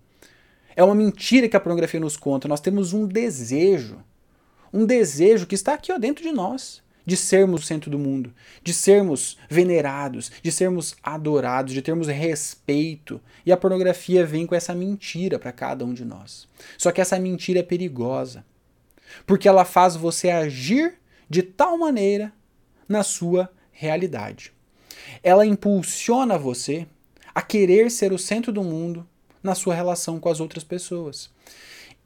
É 0.76 0.82
uma 0.82 0.94
mentira 0.94 1.48
que 1.48 1.56
a 1.56 1.60
pornografia 1.60 2.00
nos 2.00 2.16
conta. 2.16 2.48
Nós 2.48 2.60
temos 2.60 2.92
um 2.92 3.06
desejo, 3.06 3.98
um 4.72 4.86
desejo 4.86 5.46
que 5.46 5.54
está 5.54 5.74
aqui 5.74 5.92
ó, 5.92 5.98
dentro 5.98 6.22
de 6.22 6.32
nós, 6.32 6.82
de 7.04 7.16
sermos 7.16 7.62
o 7.62 7.66
centro 7.66 7.90
do 7.90 7.98
mundo, 7.98 8.32
de 8.62 8.72
sermos 8.72 9.36
venerados, 9.48 10.30
de 10.42 10.50
sermos 10.50 10.96
adorados, 11.02 11.72
de 11.72 11.82
termos 11.82 12.06
respeito. 12.06 13.20
E 13.44 13.52
a 13.52 13.56
pornografia 13.56 14.24
vem 14.24 14.46
com 14.46 14.54
essa 14.54 14.74
mentira 14.74 15.38
para 15.38 15.52
cada 15.52 15.84
um 15.84 15.92
de 15.92 16.04
nós. 16.04 16.48
Só 16.78 16.92
que 16.92 17.00
essa 17.00 17.18
mentira 17.18 17.60
é 17.60 17.64
perigosa, 17.64 18.44
porque 19.26 19.48
ela 19.48 19.64
faz 19.64 19.96
você 19.96 20.30
agir 20.30 20.94
de 21.28 21.42
tal 21.42 21.76
maneira 21.76 22.32
na 22.88 23.02
sua 23.02 23.50
realidade 23.72 24.54
ela 25.22 25.46
impulsiona 25.46 26.38
você 26.38 26.86
a 27.34 27.42
querer 27.42 27.90
ser 27.90 28.12
o 28.12 28.18
centro 28.18 28.52
do 28.52 28.62
mundo 28.62 29.06
na 29.42 29.54
sua 29.54 29.74
relação 29.74 30.18
com 30.18 30.28
as 30.28 30.40
outras 30.40 30.64
pessoas. 30.64 31.30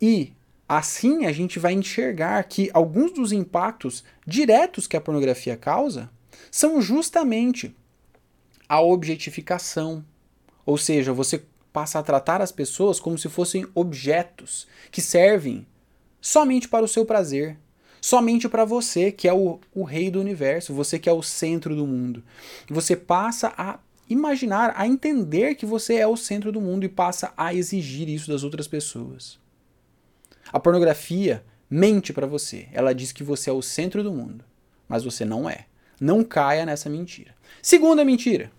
E 0.01 0.33
assim 0.69 1.27
a 1.27 1.33
gente 1.33 1.59
vai 1.59 1.73
enxergar 1.73 2.43
que 2.45 2.71
alguns 2.73 3.13
dos 3.13 3.33
impactos 3.33 4.05
diretos 4.27 4.87
que 4.87 4.97
a 4.97 5.01
pornografia 5.01 5.57
causa 5.57 6.11
são 6.51 6.81
justamente 6.81 7.75
a 8.69 8.81
objetificação. 8.81 10.05
Ou 10.67 10.77
seja, 10.77 11.13
você 11.13 11.45
passa 11.73 11.99
a 11.99 12.03
tratar 12.03 12.43
as 12.43 12.53
pessoas 12.53 12.99
como 13.01 13.17
se 13.17 13.29
fossem 13.29 13.67
objetos 13.75 14.67
que 14.91 15.01
servem 15.01 15.67
somente 16.21 16.69
para 16.69 16.85
o 16.85 16.89
seu 16.89 17.07
prazer, 17.07 17.57
somente 18.01 18.49
para 18.49 18.65
você, 18.65 19.11
que 19.11 19.29
é 19.29 19.33
o, 19.33 19.59
o 19.75 19.83
rei 19.83 20.11
do 20.11 20.21
universo, 20.21 20.75
você 20.75 20.99
que 20.99 21.09
é 21.09 21.13
o 21.13 21.23
centro 21.23 21.75
do 21.75 21.87
mundo. 21.87 22.23
Você 22.69 22.97
passa 22.97 23.53
a 23.57 23.79
imaginar, 24.09 24.73
a 24.77 24.87
entender 24.87 25.55
que 25.55 25.67
você 25.67 25.97
é 25.97 26.07
o 26.07 26.17
centro 26.17 26.51
do 26.51 26.61
mundo 26.61 26.85
e 26.85 26.89
passa 26.89 27.33
a 27.37 27.53
exigir 27.53 28.09
isso 28.09 28.31
das 28.31 28.43
outras 28.43 28.67
pessoas. 28.67 29.39
A 30.53 30.59
pornografia 30.59 31.45
mente 31.71 32.13
para 32.13 32.27
você. 32.27 32.69
Ela 32.73 32.95
diz 32.95 33.13
que 33.13 33.23
você 33.23 33.51
é 33.51 33.53
o 33.53 33.63
centro 33.63 34.03
do 34.03 34.13
mundo, 34.13 34.45
mas 34.89 35.05
você 35.05 35.25
não 35.25 35.49
é. 35.49 35.67
Não 36.01 36.25
caia 36.25 36.65
nessa 36.65 36.89
mentira. 36.89 37.35
Segunda 37.61 38.05
mentira. 38.05 38.51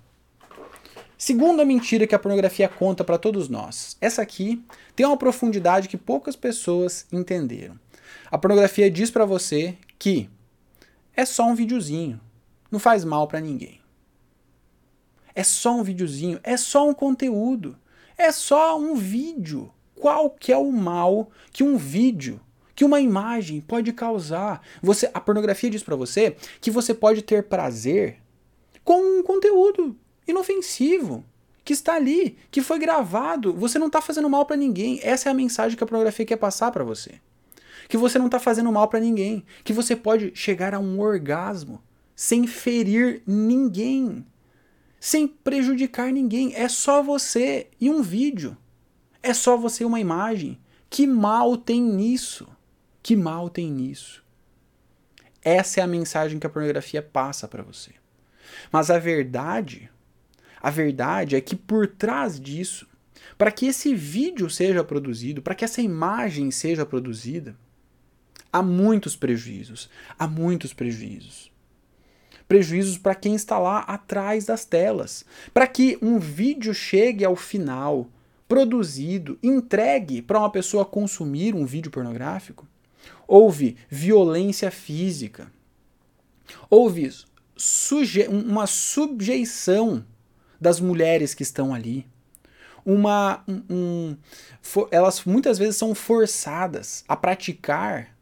Segunda 1.17 1.65
mentira 1.65 2.07
que 2.07 2.15
a 2.15 2.19
pornografia 2.19 2.69
conta 2.69 3.03
para 3.03 3.17
todos 3.17 3.49
nós. 3.49 3.97
Essa 3.99 4.21
aqui 4.21 4.63
tem 4.95 5.05
uma 5.05 5.17
profundidade 5.17 5.89
que 5.89 5.97
poucas 5.97 6.35
pessoas 6.35 7.05
entenderam. 7.11 7.77
A 8.31 8.37
pornografia 8.37 8.89
diz 8.89 9.09
para 9.09 9.25
você 9.25 9.77
que 9.97 10.29
é 11.15 11.25
só 11.25 11.45
um 11.45 11.55
videozinho, 11.55 12.19
não 12.71 12.79
faz 12.79 13.03
mal 13.03 13.27
para 13.27 13.41
ninguém. 13.41 13.81
É 15.35 15.43
só 15.43 15.73
um 15.73 15.83
videozinho, 15.83 16.39
é 16.43 16.55
só 16.57 16.87
um 16.87 16.93
conteúdo, 16.93 17.77
é 18.17 18.31
só 18.31 18.79
um 18.79 18.95
vídeo. 18.95 19.71
Qual 19.95 20.29
que 20.29 20.51
é 20.51 20.57
o 20.57 20.71
mal 20.71 21.29
que 21.51 21.63
um 21.63 21.75
vídeo, 21.75 22.39
que 22.75 22.85
uma 22.85 23.01
imagem 23.01 23.59
pode 23.59 23.91
causar? 23.91 24.61
Você, 24.81 25.09
a 25.13 25.19
pornografia 25.19 25.69
diz 25.69 25.83
para 25.83 25.95
você 25.95 26.35
que 26.61 26.71
você 26.71 26.93
pode 26.93 27.21
ter 27.21 27.43
prazer 27.43 28.17
com 28.83 29.19
um 29.19 29.23
conteúdo 29.23 29.97
inofensivo 30.27 31.25
que 31.65 31.73
está 31.73 31.95
ali, 31.95 32.37
que 32.49 32.61
foi 32.61 32.79
gravado. 32.79 33.53
Você 33.53 33.77
não 33.77 33.87
está 33.87 34.01
fazendo 34.01 34.29
mal 34.29 34.45
para 34.45 34.55
ninguém. 34.55 34.99
Essa 35.03 35.29
é 35.29 35.31
a 35.31 35.35
mensagem 35.35 35.77
que 35.77 35.83
a 35.83 35.87
pornografia 35.87 36.25
quer 36.25 36.37
passar 36.37 36.71
para 36.71 36.83
você 36.83 37.19
que 37.89 37.97
você 37.97 38.19
não 38.19 38.27
está 38.27 38.39
fazendo 38.39 38.71
mal 38.71 38.87
para 38.87 38.99
ninguém, 38.99 39.43
que 39.63 39.73
você 39.73 39.95
pode 39.95 40.31
chegar 40.35 40.75
a 40.75 40.79
um 40.79 40.99
orgasmo 40.99 41.83
sem 42.15 42.45
ferir 42.45 43.23
ninguém, 43.25 44.23
sem 44.99 45.27
prejudicar 45.27 46.11
ninguém. 46.13 46.53
É 46.53 46.69
só 46.69 47.01
você 47.01 47.67
e 47.81 47.89
um 47.89 48.03
vídeo. 48.03 48.55
É 49.23 49.33
só 49.33 49.57
você 49.57 49.83
e 49.83 49.87
uma 49.87 49.99
imagem. 49.99 50.59
Que 50.87 51.07
mal 51.07 51.57
tem 51.57 51.81
nisso? 51.81 52.47
Que 53.01 53.15
mal 53.15 53.49
tem 53.49 53.71
nisso? 53.71 54.23
Essa 55.41 55.79
é 55.79 55.83
a 55.83 55.87
mensagem 55.87 56.37
que 56.37 56.45
a 56.45 56.49
pornografia 56.49 57.01
passa 57.01 57.47
para 57.47 57.63
você. 57.63 57.91
Mas 58.71 58.91
a 58.91 58.99
verdade, 58.99 59.89
a 60.61 60.69
verdade 60.69 61.35
é 61.35 61.41
que 61.41 61.55
por 61.55 61.87
trás 61.87 62.39
disso, 62.39 62.87
para 63.35 63.51
que 63.51 63.65
esse 63.65 63.95
vídeo 63.95 64.47
seja 64.47 64.83
produzido, 64.83 65.41
para 65.41 65.55
que 65.55 65.65
essa 65.65 65.81
imagem 65.81 66.51
seja 66.51 66.85
produzida, 66.85 67.57
há 68.51 68.61
muitos 68.61 69.15
prejuízos. 69.15 69.89
Há 70.17 70.27
muitos 70.27 70.73
prejuízos. 70.73 71.51
Prejuízos 72.47 72.97
para 72.97 73.15
quem 73.15 73.35
está 73.35 73.59
lá 73.59 73.79
atrás 73.81 74.45
das 74.45 74.65
telas. 74.65 75.23
Para 75.53 75.67
que 75.67 75.97
um 76.01 76.19
vídeo 76.19 76.73
chegue 76.73 77.23
ao 77.23 77.35
final, 77.35 78.07
produzido, 78.47 79.37
entregue 79.43 80.21
para 80.21 80.39
uma 80.39 80.51
pessoa 80.51 80.83
consumir 80.83 81.53
um 81.53 81.65
vídeo 81.65 81.91
pornográfico, 81.91 82.67
houve 83.27 83.77
violência 83.87 84.71
física. 84.71 85.51
Houve 86.69 87.11
suje 87.55 88.27
uma 88.27 88.65
subjeição 88.65 90.03
das 90.59 90.79
mulheres 90.79 91.33
que 91.33 91.43
estão 91.43 91.73
ali. 91.73 92.07
Uma, 92.85 93.43
um, 93.47 93.63
um, 93.69 94.17
elas 94.89 95.23
muitas 95.25 95.59
vezes 95.59 95.75
são 95.75 95.93
forçadas 95.93 97.03
a 97.07 97.15
praticar 97.15 98.15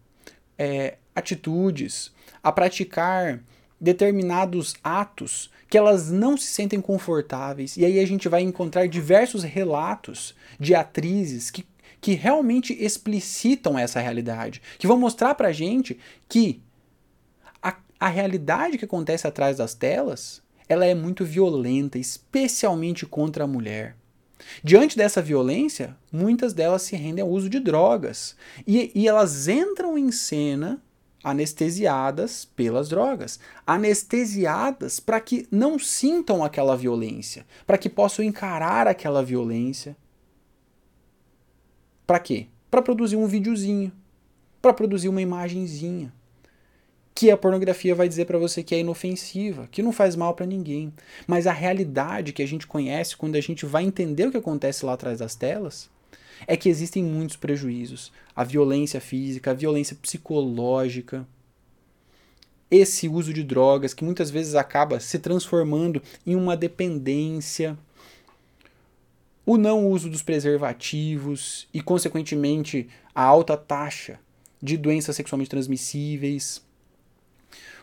é, 0.58 0.98
atitudes, 1.16 2.12
a 2.44 2.52
praticar 2.52 3.42
determinados 3.80 4.76
atos 4.84 5.52
que 5.70 5.78
elas 5.78 6.10
não 6.10 6.38
se 6.38 6.48
sentem 6.48 6.80
confortáveis. 6.80 7.76
E 7.76 7.84
aí 7.84 8.00
a 8.00 8.08
gente 8.08 8.30
vai 8.30 8.42
encontrar 8.42 8.88
diversos 8.88 9.44
relatos 9.44 10.34
de 10.60 10.74
atrizes 10.74 11.52
que, 11.52 11.66
que 12.00 12.14
realmente 12.14 12.74
explicitam 12.74 13.78
essa 13.78 14.00
realidade, 14.00 14.62
que 14.80 14.88
vão 14.88 14.98
mostrar 14.98 15.36
pra 15.36 15.52
gente 15.52 16.00
que 16.30 16.62
a, 17.62 17.76
a 18.00 18.08
realidade 18.08 18.78
que 18.78 18.86
acontece 18.86 19.28
atrás 19.28 19.58
das 19.58 19.74
telas 19.74 20.42
ela 20.70 20.86
é 20.86 20.94
muito 20.94 21.24
violenta, 21.24 21.98
especialmente 21.98 23.06
contra 23.06 23.46
a 23.46 23.48
mulher. 23.48 23.96
Diante 24.64 24.98
dessa 24.98 25.22
violência, 25.22 25.96
muitas 26.12 26.54
delas 26.54 26.84
se 26.84 26.96
rendem 26.96 27.24
ao 27.24 27.30
uso 27.30 27.50
de 27.50 27.60
drogas. 27.60 28.36
E, 28.66 28.92
e 28.94 29.08
elas 29.08 29.48
entram 29.48 29.98
em 29.98 30.12
cena 30.12 30.82
anestesiadas 31.24 32.46
pelas 32.46 32.88
drogas, 32.88 33.40
anestesiadas 33.66 35.00
para 35.00 35.20
que 35.20 35.48
não 35.52 35.78
sintam 35.78 36.44
aquela 36.44 36.78
violência, 36.78 37.46
para 37.66 37.78
que 37.78 37.90
possam 37.90 38.24
encarar 38.24 38.88
aquela 38.88 39.24
violência. 39.24 39.98
Para 42.06 42.20
quê? 42.20 42.48
Para 42.72 42.82
produzir 42.82 43.18
um 43.18 43.28
videozinho, 43.28 43.92
para 44.62 44.74
produzir 44.74 45.10
uma 45.10 45.22
imagenzinha 45.22 46.14
que 47.18 47.32
a 47.32 47.36
pornografia 47.36 47.96
vai 47.96 48.08
dizer 48.08 48.26
para 48.26 48.38
você 48.38 48.62
que 48.62 48.76
é 48.76 48.80
inofensiva, 48.80 49.68
que 49.72 49.82
não 49.82 49.92
faz 49.92 50.16
mal 50.16 50.36
para 50.36 50.46
ninguém. 50.46 50.94
Mas 51.26 51.48
a 51.48 51.52
realidade 51.52 52.32
que 52.32 52.44
a 52.44 52.48
gente 52.48 52.68
conhece 52.68 53.18
quando 53.18 53.36
a 53.36 53.42
gente 53.42 53.66
vai 53.66 53.84
entender 53.84 54.28
o 54.28 54.32
que 54.32 54.38
acontece 54.38 54.86
lá 54.86 54.94
atrás 54.94 55.18
das 55.18 55.34
telas 55.34 55.90
é 56.46 56.56
que 56.56 56.70
existem 56.70 57.04
muitos 57.04 57.36
prejuízos. 57.36 58.12
A 58.36 58.44
violência 58.44 59.02
física, 59.02 59.50
a 59.50 59.56
violência 59.56 59.98
psicológica, 60.00 61.28
esse 62.70 63.08
uso 63.08 63.34
de 63.34 63.44
drogas 63.44 63.96
que 63.96 64.04
muitas 64.04 64.30
vezes 64.30 64.54
acaba 64.54 65.00
se 65.00 65.18
transformando 65.18 66.00
em 66.24 66.36
uma 66.36 66.56
dependência, 66.56 67.76
o 69.44 69.58
não 69.58 69.88
uso 69.88 70.08
dos 70.08 70.22
preservativos 70.22 71.68
e, 71.74 71.82
consequentemente, 71.82 72.88
a 73.16 73.24
alta 73.24 73.58
taxa 73.58 74.20
de 74.62 74.78
doenças 74.78 75.16
sexualmente 75.16 75.50
transmissíveis. 75.50 76.67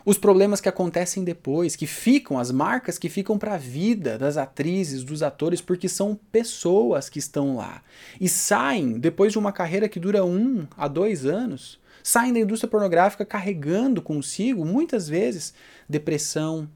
Os 0.05 0.19
problemas 0.19 0.61
que 0.61 0.69
acontecem 0.69 1.23
depois, 1.23 1.75
que 1.75 1.87
ficam, 1.87 2.37
as 2.37 2.51
marcas 2.51 2.99
que 2.99 3.09
ficam 3.09 3.39
para 3.39 3.55
a 3.55 3.57
vida 3.57 4.19
das 4.19 4.37
atrizes, 4.37 5.03
dos 5.03 5.23
atores, 5.23 5.61
porque 5.61 5.89
são 5.89 6.13
pessoas 6.31 7.09
que 7.09 7.17
estão 7.17 7.55
lá. 7.55 7.81
E 8.21 8.29
saem, 8.29 8.99
depois 8.99 9.31
de 9.31 9.39
uma 9.39 9.51
carreira 9.51 9.89
que 9.89 9.99
dura 9.99 10.23
um 10.23 10.67
a 10.77 10.87
dois 10.87 11.25
anos, 11.25 11.79
saem 12.03 12.31
da 12.31 12.39
indústria 12.39 12.69
pornográfica 12.69 13.25
carregando 13.25 13.99
consigo, 13.99 14.63
muitas 14.63 15.09
vezes, 15.09 15.55
depressão, 15.89 16.69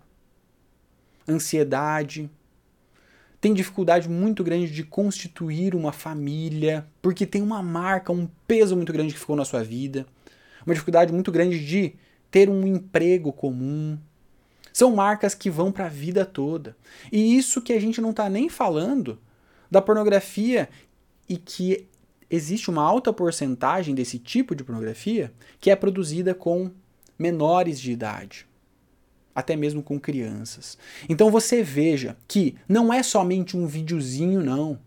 ansiedade, 1.28 2.28
tem 3.40 3.54
dificuldade 3.54 4.10
muito 4.10 4.44
grande 4.44 4.72
de 4.72 4.84
constituir 4.84 5.76
uma 5.76 5.92
família, 5.92 6.88
porque 7.00 7.28
tem 7.28 7.44
uma 7.44 7.62
marca, 7.62 8.12
um 8.12 8.28
peso 8.48 8.76
muito 8.76 8.92
grande 8.92 9.14
que 9.14 9.20
ficou 9.20 9.36
na 9.36 9.46
sua 9.46 9.64
vida, 9.64 10.08
uma 10.66 10.74
dificuldade 10.74 11.14
muito 11.14 11.32
grande 11.32 11.64
de 11.64 11.94
ter 12.32 12.50
um 12.50 12.66
emprego 12.66 13.32
comum. 13.32 13.98
São 14.72 14.96
marcas 14.96 15.34
que 15.34 15.50
vão 15.50 15.72
para 15.72 15.86
a 15.86 15.90
vida 15.90 16.26
toda. 16.26 16.76
E 17.12 17.38
isso 17.38 17.62
que 17.62 17.74
a 17.74 17.80
gente 17.80 18.00
não 18.00 18.12
está 18.12 18.30
nem 18.30 18.50
falando 18.50 19.20
da 19.70 19.82
pornografia 19.82 20.70
e 21.28 21.38
que 21.38 21.88
existe 22.30 22.70
uma 22.70 22.84
alta 22.84 23.12
porcentagem 23.12 23.96
desse 23.96 24.20
tipo 24.20 24.56
de 24.56 24.64
pornografia 24.64 25.34
que 25.60 25.72
é 25.72 25.76
produzida 25.76 26.34
com 26.34 26.72
menores 27.18 27.80
de 27.80 27.92
idade, 27.92 28.48
até 29.34 29.56
mesmo 29.56 29.84
com 29.84 30.00
crianças. 30.00 30.78
Então 31.08 31.30
você 31.30 31.62
veja 31.62 32.16
que 32.28 32.56
não 32.68 32.94
é 32.94 33.04
somente 33.04 33.58
um 33.58 33.68
videozinho, 33.68 34.44
não. 34.44 34.80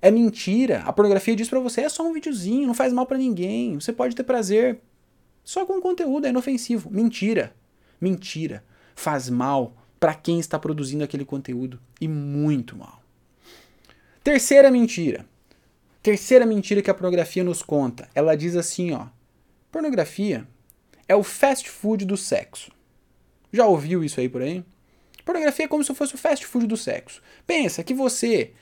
É 0.00 0.10
mentira. 0.10 0.80
A 0.80 0.92
pornografia 0.92 1.36
diz 1.36 1.48
para 1.48 1.60
você 1.60 1.82
é 1.82 1.88
só 1.88 2.06
um 2.06 2.12
videozinho, 2.12 2.66
não 2.66 2.74
faz 2.74 2.92
mal 2.92 3.06
para 3.06 3.16
ninguém. 3.16 3.78
Você 3.78 3.92
pode 3.92 4.14
ter 4.14 4.24
prazer 4.24 4.80
só 5.44 5.66
com 5.66 5.80
conteúdo, 5.80 6.26
é 6.26 6.30
inofensivo. 6.30 6.90
Mentira. 6.90 7.54
Mentira. 8.00 8.64
Faz 8.96 9.28
mal 9.28 9.76
para 10.00 10.14
quem 10.14 10.40
está 10.40 10.58
produzindo 10.58 11.04
aquele 11.04 11.24
conteúdo 11.24 11.78
e 12.00 12.08
muito 12.08 12.76
mal. 12.76 13.02
Terceira 14.22 14.70
mentira. 14.70 15.26
Terceira 16.02 16.46
mentira 16.46 16.82
que 16.82 16.90
a 16.90 16.94
pornografia 16.94 17.44
nos 17.44 17.62
conta. 17.62 18.08
Ela 18.14 18.34
diz 18.34 18.56
assim, 18.56 18.92
ó: 18.92 19.06
pornografia 19.70 20.46
é 21.06 21.14
o 21.14 21.22
fast 21.22 21.68
food 21.68 22.04
do 22.04 22.16
sexo. 22.16 22.72
Já 23.52 23.66
ouviu 23.66 24.02
isso 24.02 24.20
aí 24.20 24.28
por 24.28 24.42
aí? 24.42 24.64
Pornografia 25.24 25.64
é 25.64 25.68
como 25.68 25.84
se 25.84 25.94
fosse 25.94 26.14
o 26.14 26.18
fast 26.18 26.46
food 26.46 26.66
do 26.66 26.76
sexo. 26.76 27.22
Pensa 27.46 27.82
que 27.82 27.94
você, 27.94 28.52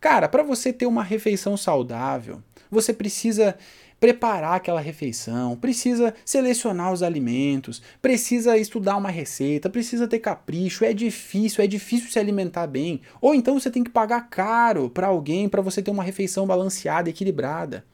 cara, 0.00 0.28
para 0.28 0.42
você 0.42 0.72
ter 0.72 0.86
uma 0.86 1.02
refeição 1.02 1.56
saudável, 1.56 2.42
você 2.70 2.92
precisa 2.92 3.56
preparar 3.98 4.56
aquela 4.56 4.80
refeição, 4.80 5.56
precisa 5.56 6.14
selecionar 6.24 6.92
os 6.92 7.02
alimentos, 7.02 7.82
precisa 8.00 8.56
estudar 8.58 8.96
uma 8.96 9.10
receita, 9.10 9.70
precisa 9.70 10.06
ter 10.06 10.18
capricho, 10.18 10.84
é 10.84 10.92
difícil, 10.92 11.64
é 11.64 11.66
difícil 11.66 12.10
se 12.10 12.18
alimentar 12.18 12.66
bem. 12.66 13.00
Ou 13.20 13.34
então 13.34 13.58
você 13.58 13.70
tem 13.70 13.82
que 13.82 13.90
pagar 13.90 14.28
caro 14.28 14.90
para 14.90 15.06
alguém 15.06 15.48
para 15.48 15.62
você 15.62 15.82
ter 15.82 15.90
uma 15.90 16.02
refeição 16.02 16.46
balanceada, 16.46 17.08
equilibrada. 17.08 17.84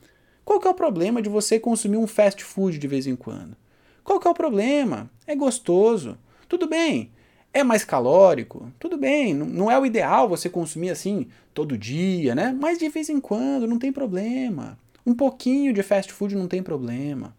Qual 0.44 0.58
que 0.58 0.66
é 0.66 0.70
o 0.70 0.74
problema 0.74 1.22
de 1.22 1.28
você 1.28 1.58
consumir 1.58 1.96
um 1.96 2.06
fast 2.06 2.42
food 2.42 2.78
de 2.78 2.88
vez 2.88 3.06
em 3.06 3.14
quando? 3.14 3.56
Qual 4.02 4.18
que 4.18 4.26
é 4.26 4.30
o 4.30 4.34
problema? 4.34 5.08
É 5.26 5.36
gostoso. 5.36 6.18
Tudo 6.48 6.66
bem. 6.66 7.12
É 7.54 7.62
mais 7.62 7.84
calórico? 7.84 8.72
Tudo 8.78 8.96
bem, 8.96 9.34
não 9.34 9.70
é 9.70 9.78
o 9.78 9.84
ideal 9.84 10.28
você 10.28 10.48
consumir 10.48 10.88
assim 10.88 11.28
todo 11.52 11.76
dia, 11.76 12.34
né? 12.34 12.56
Mas 12.58 12.78
de 12.78 12.88
vez 12.88 13.10
em 13.10 13.20
quando, 13.20 13.68
não 13.68 13.78
tem 13.78 13.92
problema. 13.92 14.78
Um 15.04 15.14
pouquinho 15.14 15.72
de 15.72 15.82
fast 15.82 16.12
food 16.12 16.36
não 16.36 16.46
tem 16.46 16.62
problema. 16.62 17.36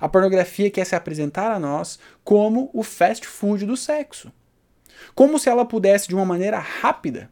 A 0.00 0.08
pornografia 0.08 0.70
quer 0.70 0.84
se 0.84 0.94
apresentar 0.94 1.50
a 1.50 1.58
nós 1.58 1.98
como 2.22 2.70
o 2.72 2.82
fast 2.82 3.26
food 3.26 3.64
do 3.64 3.76
sexo. 3.76 4.32
Como 5.14 5.38
se 5.38 5.48
ela 5.48 5.64
pudesse, 5.64 6.08
de 6.08 6.14
uma 6.14 6.24
maneira 6.24 6.58
rápida, 6.58 7.30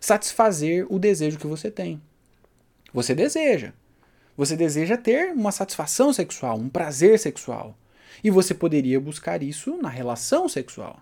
satisfazer 0.00 0.86
o 0.90 0.98
desejo 0.98 1.38
que 1.38 1.46
você 1.46 1.70
tem. 1.70 2.02
Você 2.92 3.14
deseja. 3.14 3.72
Você 4.36 4.56
deseja 4.56 4.96
ter 4.96 5.32
uma 5.32 5.52
satisfação 5.52 6.12
sexual, 6.12 6.58
um 6.58 6.68
prazer 6.68 7.18
sexual. 7.18 7.76
E 8.22 8.30
você 8.30 8.54
poderia 8.54 9.00
buscar 9.00 9.42
isso 9.42 9.76
na 9.76 9.88
relação 9.88 10.48
sexual. 10.48 11.00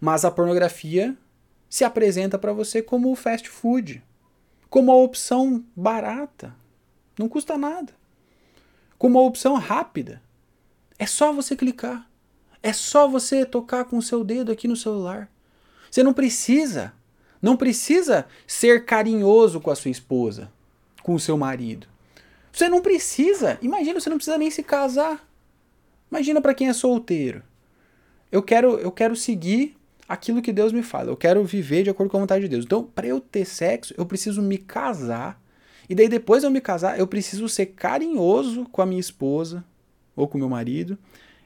Mas 0.00 0.24
a 0.24 0.30
pornografia 0.30 1.16
se 1.68 1.84
apresenta 1.84 2.38
para 2.38 2.52
você 2.52 2.82
como 2.82 3.10
o 3.10 3.16
fast 3.16 3.48
food, 3.48 4.02
como 4.68 4.90
a 4.90 4.96
opção 4.96 5.64
barata, 5.74 6.54
não 7.18 7.28
custa 7.28 7.56
nada. 7.56 7.92
Com 8.98 9.08
uma 9.08 9.20
opção 9.20 9.54
rápida. 9.54 10.22
É 10.98 11.06
só 11.06 11.32
você 11.32 11.56
clicar. 11.56 12.08
É 12.62 12.72
só 12.72 13.06
você 13.06 13.44
tocar 13.44 13.84
com 13.84 13.98
o 13.98 14.02
seu 14.02 14.24
dedo 14.24 14.50
aqui 14.50 14.66
no 14.66 14.76
celular. 14.76 15.28
Você 15.90 16.02
não 16.02 16.12
precisa, 16.12 16.92
não 17.40 17.56
precisa 17.56 18.26
ser 18.46 18.84
carinhoso 18.84 19.60
com 19.60 19.70
a 19.70 19.76
sua 19.76 19.90
esposa, 19.90 20.50
com 21.02 21.14
o 21.14 21.20
seu 21.20 21.36
marido. 21.36 21.86
Você 22.50 22.68
não 22.68 22.80
precisa, 22.80 23.58
imagina, 23.60 24.00
você 24.00 24.08
não 24.08 24.16
precisa 24.16 24.38
nem 24.38 24.50
se 24.50 24.62
casar. 24.62 25.28
Imagina 26.10 26.40
para 26.40 26.54
quem 26.54 26.68
é 26.68 26.72
solteiro. 26.72 27.42
Eu 28.32 28.42
quero, 28.42 28.78
eu 28.78 28.90
quero 28.90 29.14
seguir 29.14 29.76
aquilo 30.08 30.40
que 30.40 30.52
Deus 30.52 30.72
me 30.72 30.82
fala. 30.82 31.10
Eu 31.10 31.16
quero 31.16 31.44
viver 31.44 31.82
de 31.82 31.90
acordo 31.90 32.10
com 32.10 32.16
a 32.16 32.20
vontade 32.20 32.44
de 32.44 32.48
Deus. 32.48 32.64
Então, 32.64 32.82
para 32.82 33.06
eu 33.06 33.20
ter 33.20 33.44
sexo, 33.44 33.92
eu 33.98 34.06
preciso 34.06 34.40
me 34.40 34.56
casar 34.56 35.40
e 35.88 35.94
daí 35.94 36.08
depois 36.08 36.42
de 36.42 36.46
eu 36.46 36.50
me 36.50 36.60
casar, 36.60 36.98
eu 36.98 37.06
preciso 37.06 37.48
ser 37.48 37.66
carinhoso 37.66 38.64
com 38.70 38.80
a 38.80 38.86
minha 38.86 39.00
esposa 39.00 39.64
ou 40.16 40.26
com 40.26 40.38
meu 40.38 40.48
marido. 40.48 40.98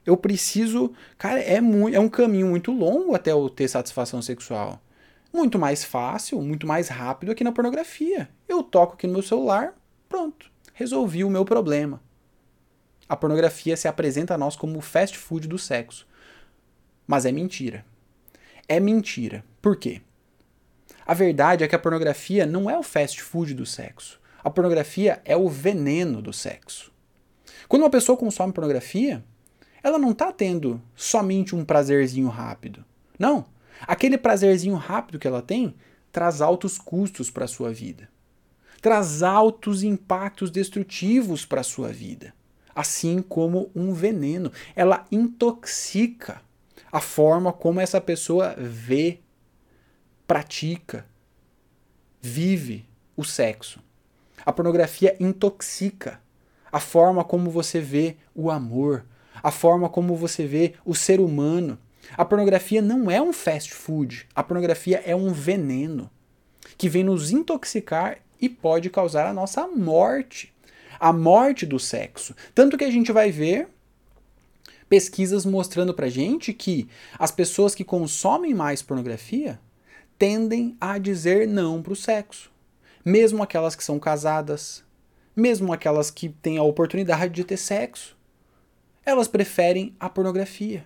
Eu 0.06 0.16
preciso, 0.16 0.92
cara, 1.18 1.40
é 1.40 1.60
muito, 1.60 1.94
é 1.94 2.00
um 2.00 2.08
caminho 2.08 2.46
muito 2.46 2.72
longo 2.72 3.14
até 3.14 3.32
eu 3.32 3.48
ter 3.50 3.68
satisfação 3.68 4.22
sexual. 4.22 4.80
Muito 5.32 5.58
mais 5.58 5.84
fácil, 5.84 6.40
muito 6.40 6.66
mais 6.66 6.88
rápido 6.88 7.32
aqui 7.32 7.44
na 7.44 7.52
pornografia. 7.52 8.28
Eu 8.48 8.62
toco 8.62 8.94
aqui 8.94 9.06
no 9.06 9.12
meu 9.12 9.22
celular, 9.22 9.74
pronto, 10.08 10.50
resolvi 10.72 11.24
o 11.24 11.30
meu 11.30 11.44
problema. 11.44 12.00
A 13.08 13.16
pornografia 13.16 13.76
se 13.76 13.88
apresenta 13.88 14.34
a 14.34 14.38
nós 14.38 14.56
como 14.56 14.78
o 14.78 14.82
fast 14.82 15.18
food 15.18 15.48
do 15.48 15.58
sexo. 15.58 16.06
Mas 17.06 17.24
é 17.24 17.32
mentira. 17.32 17.84
É 18.68 18.78
mentira. 18.78 19.44
Por 19.62 19.76
quê? 19.76 20.02
A 21.06 21.14
verdade 21.14 21.64
é 21.64 21.68
que 21.68 21.74
a 21.74 21.78
pornografia 21.78 22.44
não 22.44 22.68
é 22.68 22.78
o 22.78 22.82
fast 22.82 23.22
food 23.22 23.54
do 23.54 23.64
sexo. 23.64 24.20
A 24.42 24.50
pornografia 24.50 25.20
é 25.24 25.36
o 25.36 25.48
veneno 25.48 26.22
do 26.22 26.32
sexo. 26.32 26.92
Quando 27.68 27.82
uma 27.82 27.90
pessoa 27.90 28.16
consome 28.16 28.52
pornografia, 28.52 29.24
ela 29.82 29.98
não 29.98 30.12
está 30.12 30.32
tendo 30.32 30.80
somente 30.94 31.54
um 31.54 31.64
prazerzinho 31.64 32.28
rápido. 32.28 32.84
Não. 33.18 33.46
Aquele 33.82 34.18
prazerzinho 34.18 34.74
rápido 34.74 35.18
que 35.18 35.26
ela 35.26 35.42
tem 35.42 35.74
traz 36.10 36.40
altos 36.40 36.78
custos 36.78 37.30
para 37.30 37.44
a 37.44 37.48
sua 37.48 37.72
vida. 37.72 38.08
Traz 38.80 39.22
altos 39.22 39.82
impactos 39.82 40.50
destrutivos 40.50 41.44
para 41.44 41.60
a 41.60 41.64
sua 41.64 41.88
vida. 41.88 42.34
Assim 42.74 43.20
como 43.20 43.70
um 43.74 43.92
veneno. 43.92 44.52
Ela 44.74 45.04
intoxica 45.10 46.40
a 46.90 47.00
forma 47.00 47.52
como 47.52 47.80
essa 47.80 48.00
pessoa 48.00 48.54
vê, 48.56 49.20
pratica, 50.26 51.06
vive 52.20 52.88
o 53.16 53.24
sexo. 53.24 53.80
A 54.44 54.52
pornografia 54.52 55.16
intoxica 55.20 56.20
a 56.70 56.80
forma 56.80 57.24
como 57.24 57.50
você 57.50 57.80
vê 57.80 58.16
o 58.34 58.50
amor, 58.50 59.04
a 59.42 59.50
forma 59.50 59.88
como 59.88 60.16
você 60.16 60.46
vê 60.46 60.74
o 60.84 60.94
ser 60.94 61.20
humano. 61.20 61.78
A 62.16 62.24
pornografia 62.24 62.80
não 62.80 63.10
é 63.10 63.20
um 63.20 63.32
fast 63.32 63.74
food, 63.74 64.26
a 64.34 64.42
pornografia 64.42 65.02
é 65.04 65.14
um 65.14 65.32
veneno 65.32 66.10
que 66.76 66.88
vem 66.88 67.04
nos 67.04 67.30
intoxicar 67.30 68.18
e 68.40 68.48
pode 68.48 68.88
causar 68.90 69.26
a 69.26 69.32
nossa 69.32 69.66
morte. 69.66 70.54
A 71.00 71.12
morte 71.12 71.64
do 71.64 71.78
sexo. 71.78 72.34
Tanto 72.54 72.76
que 72.76 72.84
a 72.84 72.90
gente 72.90 73.12
vai 73.12 73.30
ver 73.30 73.68
pesquisas 74.88 75.44
mostrando 75.44 75.94
pra 75.94 76.08
gente 76.08 76.52
que 76.52 76.88
as 77.18 77.30
pessoas 77.30 77.74
que 77.74 77.84
consomem 77.84 78.54
mais 78.54 78.82
pornografia 78.82 79.60
tendem 80.18 80.76
a 80.80 80.98
dizer 80.98 81.46
não 81.46 81.82
pro 81.82 81.94
sexo 81.94 82.50
mesmo 83.08 83.42
aquelas 83.42 83.74
que 83.74 83.82
são 83.82 83.98
casadas, 83.98 84.84
mesmo 85.34 85.72
aquelas 85.72 86.10
que 86.10 86.28
têm 86.28 86.58
a 86.58 86.62
oportunidade 86.62 87.32
de 87.32 87.42
ter 87.42 87.56
sexo. 87.56 88.16
Elas 89.04 89.26
preferem 89.26 89.96
a 89.98 90.10
pornografia, 90.10 90.84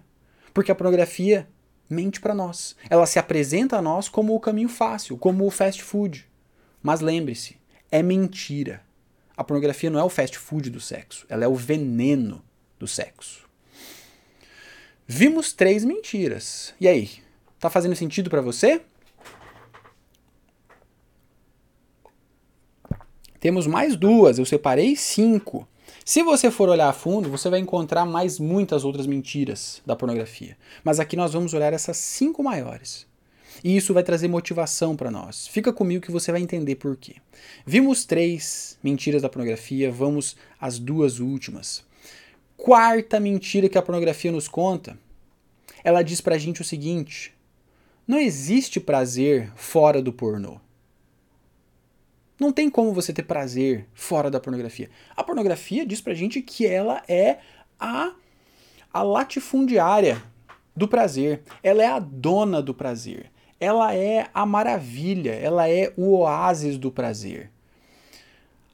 porque 0.54 0.70
a 0.70 0.74
pornografia 0.74 1.48
mente 1.90 2.20
para 2.20 2.32
nós. 2.32 2.76
Ela 2.88 3.06
se 3.06 3.18
apresenta 3.18 3.76
a 3.76 3.82
nós 3.82 4.08
como 4.08 4.36
o 4.36 4.40
caminho 4.40 4.68
fácil, 4.68 5.18
como 5.18 5.44
o 5.44 5.50
fast 5.50 5.82
food. 5.82 6.28
Mas 6.80 7.00
lembre-se, 7.00 7.56
é 7.90 8.02
mentira. 8.02 8.82
A 9.36 9.42
pornografia 9.42 9.90
não 9.90 9.98
é 9.98 10.04
o 10.04 10.08
fast 10.08 10.38
food 10.38 10.70
do 10.70 10.80
sexo, 10.80 11.26
ela 11.28 11.44
é 11.44 11.48
o 11.48 11.56
veneno 11.56 12.44
do 12.78 12.86
sexo. 12.86 13.48
Vimos 15.08 15.52
três 15.52 15.84
mentiras. 15.84 16.72
E 16.80 16.86
aí? 16.86 17.10
Tá 17.58 17.68
fazendo 17.68 17.96
sentido 17.96 18.30
para 18.30 18.40
você? 18.40 18.80
Temos 23.42 23.66
mais 23.66 23.96
duas, 23.96 24.38
eu 24.38 24.46
separei 24.46 24.94
cinco. 24.94 25.66
Se 26.04 26.22
você 26.22 26.48
for 26.48 26.68
olhar 26.68 26.88
a 26.88 26.92
fundo, 26.92 27.28
você 27.28 27.50
vai 27.50 27.58
encontrar 27.58 28.06
mais 28.06 28.38
muitas 28.38 28.84
outras 28.84 29.04
mentiras 29.04 29.82
da 29.84 29.96
pornografia. 29.96 30.56
Mas 30.84 31.00
aqui 31.00 31.16
nós 31.16 31.32
vamos 31.32 31.52
olhar 31.52 31.72
essas 31.72 31.96
cinco 31.96 32.40
maiores. 32.40 33.04
E 33.64 33.76
isso 33.76 33.92
vai 33.92 34.04
trazer 34.04 34.28
motivação 34.28 34.94
para 34.94 35.10
nós. 35.10 35.48
Fica 35.48 35.72
comigo 35.72 36.04
que 36.04 36.12
você 36.12 36.30
vai 36.30 36.40
entender 36.40 36.76
por 36.76 36.96
quê. 36.96 37.16
Vimos 37.66 38.04
três 38.04 38.78
mentiras 38.80 39.22
da 39.22 39.28
pornografia, 39.28 39.90
vamos 39.90 40.36
às 40.60 40.78
duas 40.78 41.18
últimas. 41.18 41.84
Quarta 42.56 43.18
mentira 43.18 43.68
que 43.68 43.76
a 43.76 43.82
pornografia 43.82 44.30
nos 44.30 44.46
conta. 44.46 44.96
Ela 45.82 46.04
diz 46.04 46.20
pra 46.20 46.38
gente 46.38 46.60
o 46.60 46.64
seguinte: 46.64 47.34
não 48.06 48.20
existe 48.20 48.78
prazer 48.78 49.50
fora 49.56 50.00
do 50.00 50.12
pornô. 50.12 50.60
Não 52.38 52.52
tem 52.52 52.68
como 52.68 52.92
você 52.92 53.12
ter 53.12 53.22
prazer 53.22 53.86
fora 53.94 54.30
da 54.30 54.40
pornografia. 54.40 54.90
A 55.16 55.22
pornografia 55.22 55.86
diz 55.86 56.00
pra 56.00 56.14
gente 56.14 56.42
que 56.42 56.66
ela 56.66 57.02
é 57.06 57.38
a, 57.78 58.12
a 58.92 59.02
latifundiária 59.02 60.22
do 60.74 60.88
prazer. 60.88 61.42
Ela 61.62 61.82
é 61.82 61.86
a 61.86 61.98
dona 61.98 62.60
do 62.60 62.74
prazer. 62.74 63.30
Ela 63.60 63.94
é 63.94 64.28
a 64.34 64.44
maravilha. 64.44 65.32
Ela 65.32 65.68
é 65.68 65.92
o 65.96 66.16
oásis 66.18 66.78
do 66.78 66.90
prazer. 66.90 67.50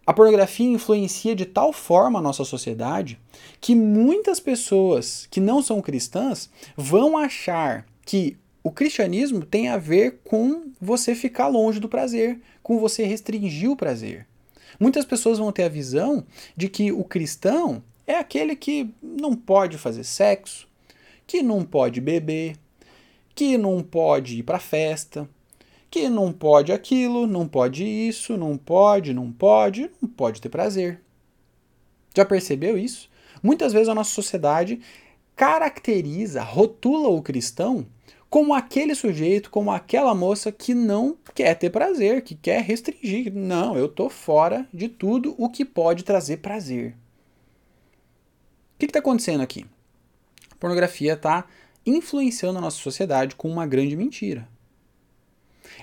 A 0.07 0.15
pornografia 0.15 0.67
influencia 0.67 1.37
de 1.37 1.45
tal 1.45 1.71
forma 1.71 2.19
a 2.19 2.23
nossa 2.23 2.43
sociedade 2.43 3.21
que 3.61 3.75
muitas 3.75 4.41
pessoas 4.41 5.29
que 5.31 5.39
não 5.39 5.61
são 5.61 5.83
cristãs 5.83 6.49
vão 6.75 7.19
achar 7.19 7.85
que 8.07 8.39
o 8.63 8.71
cristianismo 8.71 9.45
tem 9.45 9.69
a 9.69 9.77
ver 9.77 10.21
com 10.25 10.71
você 10.81 11.15
ficar 11.15 11.49
longe 11.49 11.81
do 11.81 11.89
prazer, 11.89 12.41
com 12.63 12.79
você 12.79 13.05
restringir 13.05 13.71
o 13.71 13.77
prazer. 13.77 14.27
Muitas 14.79 15.05
pessoas 15.05 15.39
vão 15.39 15.53
ter 15.53 15.65
a 15.65 15.69
visão 15.69 16.25
de 16.57 16.69
que 16.69 16.93
o 16.93 17.05
cristão 17.05 17.83
é 18.07 18.17
aquele 18.17 18.57
que 18.57 18.91
não 19.03 19.35
pode 19.35 19.79
fazer 19.79 20.05
sexo, 20.05 20.69
que 21.27 21.43
não 21.43 21.65
pode 21.65 22.01
beber, 22.01 22.57
que 23.35 23.57
não 23.57 23.83
pode 23.83 24.39
ir 24.39 24.43
para 24.43 24.59
festa, 24.59 25.29
que 25.91 26.09
não 26.09 26.33
pode 26.33 26.73
aquilo, 26.73 27.27
não 27.27 27.47
pode 27.47 27.85
isso, 27.85 28.37
não 28.37 28.57
pode, 28.57 29.15
não 29.15 29.33
pode, 29.33 29.91
não 30.01 30.09
pode 30.09 30.41
ter 30.41 30.49
prazer. 30.49 31.01
Já 32.17 32.25
percebeu 32.25 32.77
isso? 32.77 33.09
Muitas 33.43 33.73
vezes 33.73 33.89
a 33.89 33.95
nossa 33.95 34.11
sociedade 34.11 34.81
caracteriza, 35.37 36.43
rotula 36.43 37.09
o 37.09 37.23
cristão 37.23 37.87
como 38.31 38.53
aquele 38.53 38.95
sujeito, 38.95 39.51
como 39.51 39.71
aquela 39.71 40.15
moça 40.15 40.53
que 40.53 40.75
não 40.75 41.17
quer 41.35 41.55
ter 41.55 41.71
prazer, 41.71 42.23
que 42.23 42.35
quer 42.35 42.63
restringir. 42.63 43.33
Não, 43.35 43.77
eu 43.77 43.89
tô 43.89 44.11
fora 44.11 44.69
de 44.73 44.89
tudo 44.89 45.35
o 45.39 45.49
que 45.49 45.65
pode 45.65 46.05
trazer 46.05 46.39
prazer. 46.39 46.95
O 48.75 48.79
que 48.79 48.87
está 48.87 48.99
acontecendo 48.99 49.41
aqui? 49.41 49.67
A 50.51 50.57
pornografia 50.57 51.15
está 51.15 51.47
influenciando 51.87 52.59
a 52.59 52.61
nossa 52.61 52.79
sociedade 52.79 53.35
com 53.35 53.51
uma 53.51 53.67
grande 53.67 53.97
mentira. 53.97 54.47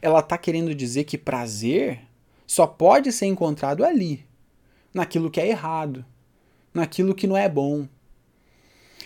Ela 0.01 0.19
está 0.19 0.38
querendo 0.38 0.75
dizer 0.75 1.03
que 1.05 1.17
prazer 1.17 2.01
só 2.45 2.67
pode 2.67 3.12
ser 3.12 3.25
encontrado 3.25 3.84
ali, 3.84 4.25
naquilo 4.93 5.31
que 5.31 5.41
é 5.41 5.47
errado, 5.47 6.05
naquilo 6.73 7.15
que 7.15 7.27
não 7.27 7.36
é 7.36 7.49
bom, 7.49 7.88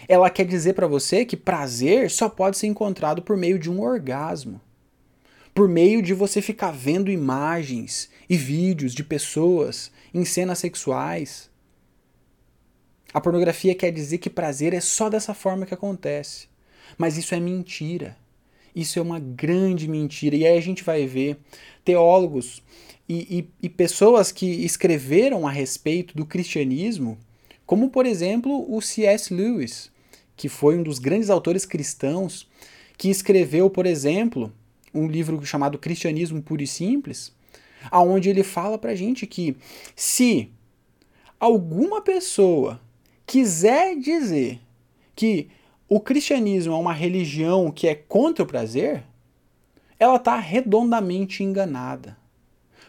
ela 0.10 0.28
quer 0.32 0.43
dizer 0.43 0.74
para 0.74 0.88
você 0.88 1.24
que 1.24 1.38
prazer 1.38 2.10
só 2.10 2.28
pode 2.28 2.58
ser 2.58 2.65
encontrado 2.65 3.22
por 3.22 3.38
meio 3.38 3.60
de 3.60 3.69
um 3.69 3.80
orgasmo. 3.80 4.60
Por 5.54 5.69
meio 5.69 6.02
de 6.02 6.15
você 6.15 6.41
ficar 6.41 6.72
vendo 6.72 7.12
imagens 7.12 8.10
e 8.28 8.36
vídeos 8.36 8.95
de 8.95 9.04
pessoas 9.04 9.91
em 10.12 10.26
cenas 10.26 10.58
sexuais. 10.58 11.48
A 13.13 13.22
pornografia 13.22 13.76
quer 13.76 13.91
dizer 13.91 14.17
que 14.17 14.32
prazer 14.32 14.74
é 14.74 14.82
só 14.82 15.10
dessa 15.10 15.36
forma 15.36 15.65
que 15.67 15.76
acontece. 15.76 16.48
Mas 16.98 17.15
isso 17.15 17.36
é 17.36 17.39
mentira. 17.39 18.17
Isso 18.76 18.98
é 18.98 19.02
uma 19.04 19.19
grande 19.19 19.88
mentira. 19.88 20.36
E 20.36 20.43
aí 20.43 20.58
a 20.58 20.62
gente 20.62 20.84
vai 20.84 21.06
ver 21.06 21.38
teólogos 21.86 22.63
e, 23.08 23.39
e, 23.62 23.67
e 23.67 23.69
pessoas 23.69 24.32
que 24.32 24.48
escreveram 24.65 25.48
a 25.48 25.52
respeito 25.52 26.17
do 26.17 26.26
cristianismo 26.26 27.15
como, 27.63 27.91
por 27.91 28.08
exemplo, 28.08 28.65
o 28.67 28.82
C.S. 28.82 29.32
Lewis, 29.32 29.91
que 30.39 30.47
foi 30.47 30.78
um 30.78 30.84
dos 30.84 30.99
grandes 30.99 31.30
autores 31.30 31.65
cristãos, 31.65 32.47
que 32.97 33.10
escreveu, 33.10 33.69
por 33.69 33.86
exemplo, 33.86 34.54
um 34.93 35.06
livro 35.06 35.45
chamado 35.45 35.78
Cristianismo 35.78 36.41
Puro 36.41 36.63
e 36.63 36.67
Simples, 36.67 37.36
aonde 37.91 38.30
ele 38.30 38.41
fala 38.41 38.78
pra 38.78 38.95
gente 38.95 39.28
que 39.28 39.58
se 39.97 40.49
alguma 41.38 42.02
pessoa 42.02 42.80
quiser 43.25 43.97
dizer 43.97 44.62
que 45.13 45.49
o 45.89 45.99
cristianismo 45.99 46.73
é 46.73 46.78
uma 46.78 46.93
religião 46.93 47.69
que 47.69 47.89
é 47.89 47.93
contra 47.93 48.45
o 48.45 48.47
prazer, 48.47 49.04
ela 49.99 50.15
está 50.15 50.39
redondamente 50.39 51.43
enganada. 51.43 52.17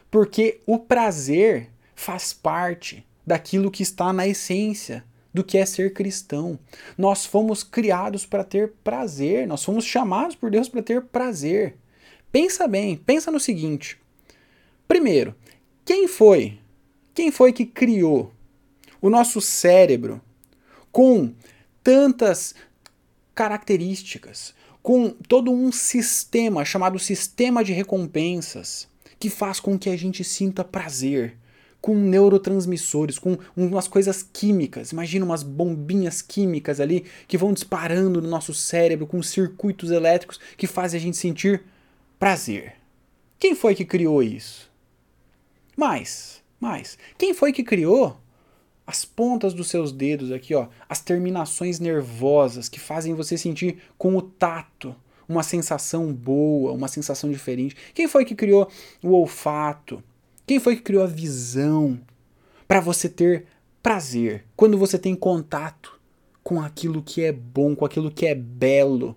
Porque 0.09 0.61
o 0.67 0.79
prazer 0.79 1.69
faz 1.97 2.33
parte 2.33 3.05
daquilo 3.27 3.73
que 3.73 3.83
está 3.83 4.13
na 4.13 4.29
essência 4.29 5.05
do 5.33 5.45
que 5.45 5.59
é 5.59 5.65
ser 5.65 5.93
cristão. 5.93 6.59
Nós 6.97 7.25
fomos 7.25 7.63
criados 7.63 8.27
para 8.27 8.45
ter 8.45 8.73
prazer, 8.83 9.47
nós 9.47 9.65
fomos 9.65 9.85
chamados 9.85 10.37
por 10.37 10.51
Deus 10.51 10.69
para 10.69 10.83
ter 10.83 11.03
prazer. 11.03 11.77
Pensa 12.33 12.67
bem, 12.67 12.97
pensa 12.97 13.31
no 13.31 13.41
seguinte. 13.41 13.99
Primeiro, 14.87 15.35
quem 15.85 16.07
foi? 16.09 16.59
Quem 17.15 17.31
foi 17.31 17.53
que 17.53 17.67
criou 17.67 18.33
o 19.01 19.11
nosso 19.11 19.41
cérebro 19.41 20.21
com 20.93 21.33
tantas 21.83 22.55
características, 23.35 24.55
com 24.83 25.11
todo 25.11 25.51
um 25.51 25.73
sistema 25.73 26.65
chamado 26.65 26.99
sistema 26.99 27.65
de 27.65 27.73
recompensas 27.73 28.89
que 29.19 29.29
faz 29.29 29.61
com 29.61 29.79
que 29.79 29.91
a 29.91 29.97
gente 29.97 30.25
sinta 30.25 30.65
prazer, 30.65 31.37
com 31.81 31.95
neurotransmissores, 31.95 33.19
com 33.19 33.39
umas 33.57 33.89
coisas 33.89 34.23
químicas. 34.23 34.93
Imagina 34.93 35.25
umas 35.25 35.43
bombinhas 35.43 36.21
químicas 36.21 36.81
ali 36.81 37.05
que 37.27 37.39
vão 37.39 37.53
disparando 37.53 38.21
no 38.21 38.29
nosso 38.29 38.53
cérebro 38.53 39.07
com 39.07 39.23
circuitos 39.23 39.91
elétricos 39.91 40.39
que 40.57 40.67
fazem 40.67 40.99
a 40.99 41.03
gente 41.03 41.17
sentir 41.17 41.63
prazer. 42.19 42.75
Quem 43.39 43.55
foi 43.55 43.75
que 43.75 43.85
criou 43.85 44.23
isso? 44.23 44.71
Mais, 45.77 46.43
mais. 46.61 46.99
Quem 47.17 47.33
foi 47.33 47.53
que 47.53 47.63
criou 47.63 48.21
as 48.87 49.05
pontas 49.05 49.55
dos 49.55 49.69
seus 49.69 49.93
dedos 49.93 50.31
aqui, 50.31 50.55
ó, 50.55 50.67
as 50.89 51.01
terminações 51.01 51.79
nervosas 51.79 52.69
que 52.69 52.79
fazem 52.79 53.15
você 53.15 53.39
sentir 53.39 53.79
com 53.97 54.17
o 54.17 54.21
tato 54.21 54.95
uma 55.27 55.43
sensação 55.43 56.13
boa, 56.13 56.73
uma 56.73 56.89
sensação 56.89 57.31
diferente? 57.31 57.77
Quem 57.95 58.07
foi 58.07 58.25
que 58.25 58.35
criou 58.35 58.69
o 59.03 59.13
olfato? 59.13 60.03
Quem 60.51 60.59
foi 60.59 60.75
que 60.75 60.83
criou 60.83 61.05
a 61.05 61.07
visão 61.07 62.01
para 62.67 62.81
você 62.81 63.09
ter 63.09 63.47
prazer 63.81 64.45
quando 64.57 64.77
você 64.77 64.99
tem 64.99 65.15
contato 65.15 66.01
com 66.43 66.61
aquilo 66.61 67.05
que 67.05 67.23
é 67.23 67.31
bom, 67.31 67.77
com 67.77 67.85
aquilo 67.85 68.11
que 68.11 68.27
é 68.27 68.35
belo? 68.35 69.17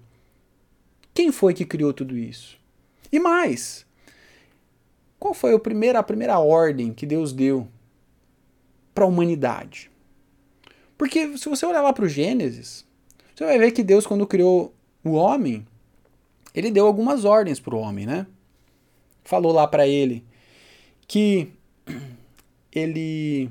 Quem 1.12 1.32
foi 1.32 1.56
que 1.56 1.66
criou 1.66 1.92
tudo 1.92 2.16
isso? 2.16 2.60
E 3.12 3.20
mais, 3.20 3.84
qual 5.18 5.34
foi 5.34 5.56
a 5.56 5.60
primeira, 5.60 5.98
a 5.98 6.04
primeira 6.04 6.38
ordem 6.38 6.94
que 6.94 7.04
Deus 7.04 7.34
deu 7.34 7.68
para 8.94 9.04
a 9.04 9.08
humanidade? 9.08 9.90
Porque 10.96 11.36
se 11.36 11.50
você 11.50 11.66
olhar 11.66 11.82
lá 11.82 11.92
para 11.92 12.06
o 12.06 12.10
Gênesis, 12.10 12.86
você 13.34 13.44
vai 13.44 13.58
ver 13.58 13.72
que 13.72 13.82
Deus, 13.82 14.06
quando 14.06 14.28
criou 14.28 14.72
o 15.04 15.14
homem, 15.14 15.66
ele 16.54 16.70
deu 16.70 16.86
algumas 16.86 17.26
ordens 17.26 17.60
para 17.60 17.74
o 17.74 17.80
homem, 17.80 18.06
né? 18.06 18.28
Falou 19.24 19.52
lá 19.52 19.68
para 19.68 19.88
ele 19.88 20.24
que 21.08 21.50
ele 22.72 23.50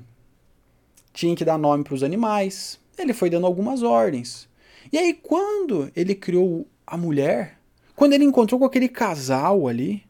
tinha 1.12 1.36
que 1.36 1.44
dar 1.44 1.58
nome 1.58 1.84
para 1.84 1.94
os 1.94 2.02
animais. 2.02 2.78
Ele 2.98 3.12
foi 3.12 3.30
dando 3.30 3.46
algumas 3.46 3.82
ordens. 3.82 4.48
E 4.92 4.98
aí, 4.98 5.14
quando 5.14 5.90
ele 5.94 6.14
criou 6.14 6.66
a 6.86 6.96
mulher, 6.96 7.58
quando 7.94 8.12
ele 8.12 8.24
encontrou 8.24 8.58
com 8.58 8.66
aquele 8.66 8.88
casal 8.88 9.68
ali, 9.68 10.04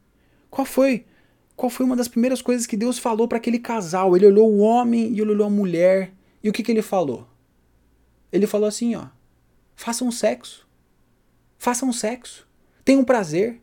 qual 0.51 0.65
foi? 0.65 1.05
Qual 1.55 1.71
foi 1.71 1.87
uma 1.87 1.97
das 1.97 2.09
primeiras 2.09 2.43
coisas 2.43 2.67
que 2.67 2.77
Deus 2.77 2.99
falou 2.99 3.29
para 3.29 3.39
aquele 3.39 3.59
casal? 3.59 4.17
Ele 4.17 4.27
olhou 4.27 4.51
o 4.51 4.59
homem 4.59 5.13
e 5.13 5.21
ele 5.21 5.31
olhou 5.31 5.47
a 5.47 5.51
mulher. 5.51 6.13
E 6.43 6.49
o 6.49 6.53
que, 6.53 6.63
que 6.63 6.73
ele 6.73 6.83
falou? 6.83 7.27
Ele 8.33 8.47
falou 8.47 8.67
assim, 8.67 8.97
ó: 8.97 9.07
façam 9.77 10.11
sexo. 10.11 10.67
Façam 11.59 11.93
sexo. 11.93 12.49
Tenham 12.85 13.05
prazer. 13.05 13.61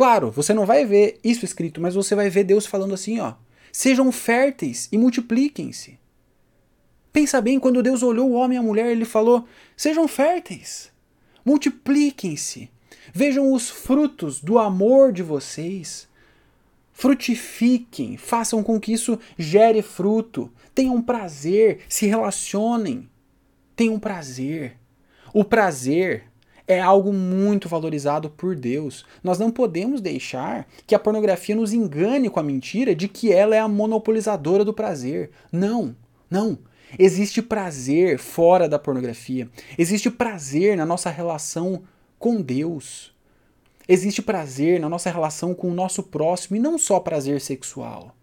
Claro, 0.00 0.30
você 0.30 0.54
não 0.54 0.64
vai 0.64 0.86
ver 0.86 1.20
isso 1.22 1.44
escrito, 1.44 1.78
mas 1.78 1.94
você 1.94 2.14
vai 2.14 2.30
ver 2.30 2.44
Deus 2.44 2.64
falando 2.64 2.94
assim, 2.94 3.20
ó: 3.20 3.34
Sejam 3.70 4.10
férteis 4.10 4.88
e 4.90 4.96
multipliquem-se. 4.96 5.98
Pensa 7.12 7.38
bem, 7.38 7.60
quando 7.60 7.82
Deus 7.82 8.02
olhou 8.02 8.30
o 8.30 8.32
homem 8.32 8.56
e 8.56 8.58
a 8.58 8.62
mulher, 8.62 8.86
ele 8.86 9.04
falou: 9.04 9.46
Sejam 9.76 10.08
férteis, 10.08 10.90
multipliquem-se, 11.44 12.70
vejam 13.12 13.52
os 13.52 13.68
frutos 13.68 14.40
do 14.40 14.58
amor 14.58 15.12
de 15.12 15.22
vocês. 15.22 16.08
Frutifiquem, 16.94 18.16
façam 18.16 18.62
com 18.62 18.80
que 18.80 18.94
isso 18.94 19.18
gere 19.36 19.82
fruto, 19.82 20.50
tenham 20.74 21.02
prazer, 21.02 21.80
se 21.90 22.06
relacionem, 22.06 23.06
tenham 23.76 24.00
prazer. 24.00 24.78
O 25.34 25.44
prazer 25.44 26.29
é 26.66 26.80
algo 26.80 27.12
muito 27.12 27.68
valorizado 27.68 28.30
por 28.30 28.54
Deus. 28.54 29.04
Nós 29.22 29.38
não 29.38 29.50
podemos 29.50 30.00
deixar 30.00 30.66
que 30.86 30.94
a 30.94 30.98
pornografia 30.98 31.54
nos 31.54 31.72
engane 31.72 32.30
com 32.30 32.40
a 32.40 32.42
mentira 32.42 32.94
de 32.94 33.08
que 33.08 33.32
ela 33.32 33.54
é 33.54 33.58
a 33.58 33.68
monopolizadora 33.68 34.64
do 34.64 34.72
prazer. 34.72 35.30
Não, 35.50 35.94
não. 36.30 36.58
Existe 36.98 37.40
prazer 37.40 38.18
fora 38.18 38.68
da 38.68 38.78
pornografia. 38.78 39.48
Existe 39.78 40.10
prazer 40.10 40.76
na 40.76 40.84
nossa 40.84 41.10
relação 41.10 41.82
com 42.18 42.40
Deus. 42.40 43.12
Existe 43.88 44.22
prazer 44.22 44.80
na 44.80 44.88
nossa 44.88 45.10
relação 45.10 45.54
com 45.54 45.68
o 45.68 45.74
nosso 45.74 46.02
próximo 46.02 46.56
e 46.56 46.60
não 46.60 46.78
só 46.78 47.00
prazer 47.00 47.40
sexual. 47.40 48.14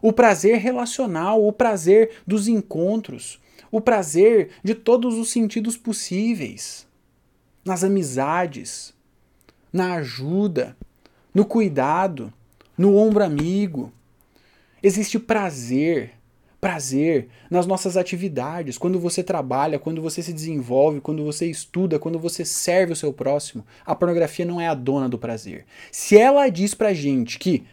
O 0.00 0.12
prazer 0.12 0.58
relacional, 0.58 1.46
o 1.46 1.52
prazer 1.52 2.10
dos 2.26 2.46
encontros, 2.46 3.40
o 3.70 3.80
prazer 3.80 4.50
de 4.62 4.74
todos 4.74 5.14
os 5.18 5.30
sentidos 5.30 5.76
possíveis 5.76 6.86
nas 7.64 7.82
amizades, 7.82 8.92
na 9.72 9.94
ajuda, 9.94 10.76
no 11.32 11.44
cuidado, 11.44 12.32
no 12.76 12.96
ombro 12.96 13.24
amigo. 13.24 13.92
Existe 14.82 15.18
prazer, 15.18 16.12
prazer 16.60 17.28
nas 17.50 17.66
nossas 17.66 17.96
atividades, 17.96 18.76
quando 18.76 19.00
você 19.00 19.22
trabalha, 19.22 19.78
quando 19.78 20.02
você 20.02 20.22
se 20.22 20.32
desenvolve, 20.32 21.00
quando 21.00 21.24
você 21.24 21.46
estuda, 21.46 21.98
quando 21.98 22.18
você 22.18 22.44
serve 22.44 22.92
o 22.92 22.96
seu 22.96 23.12
próximo. 23.12 23.66
A 23.84 23.94
pornografia 23.94 24.44
não 24.44 24.60
é 24.60 24.68
a 24.68 24.74
dona 24.74 25.08
do 25.08 25.18
prazer. 25.18 25.64
Se 25.90 26.18
ela 26.18 26.48
diz 26.48 26.74
pra 26.74 26.92
gente 26.92 27.38
que 27.38 27.64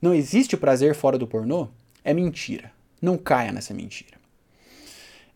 não 0.00 0.14
existe 0.14 0.56
prazer 0.56 0.94
fora 0.94 1.18
do 1.18 1.26
pornô, 1.26 1.68
é 2.02 2.14
mentira. 2.14 2.72
Não 3.00 3.18
caia 3.18 3.52
nessa 3.52 3.74
mentira. 3.74 4.16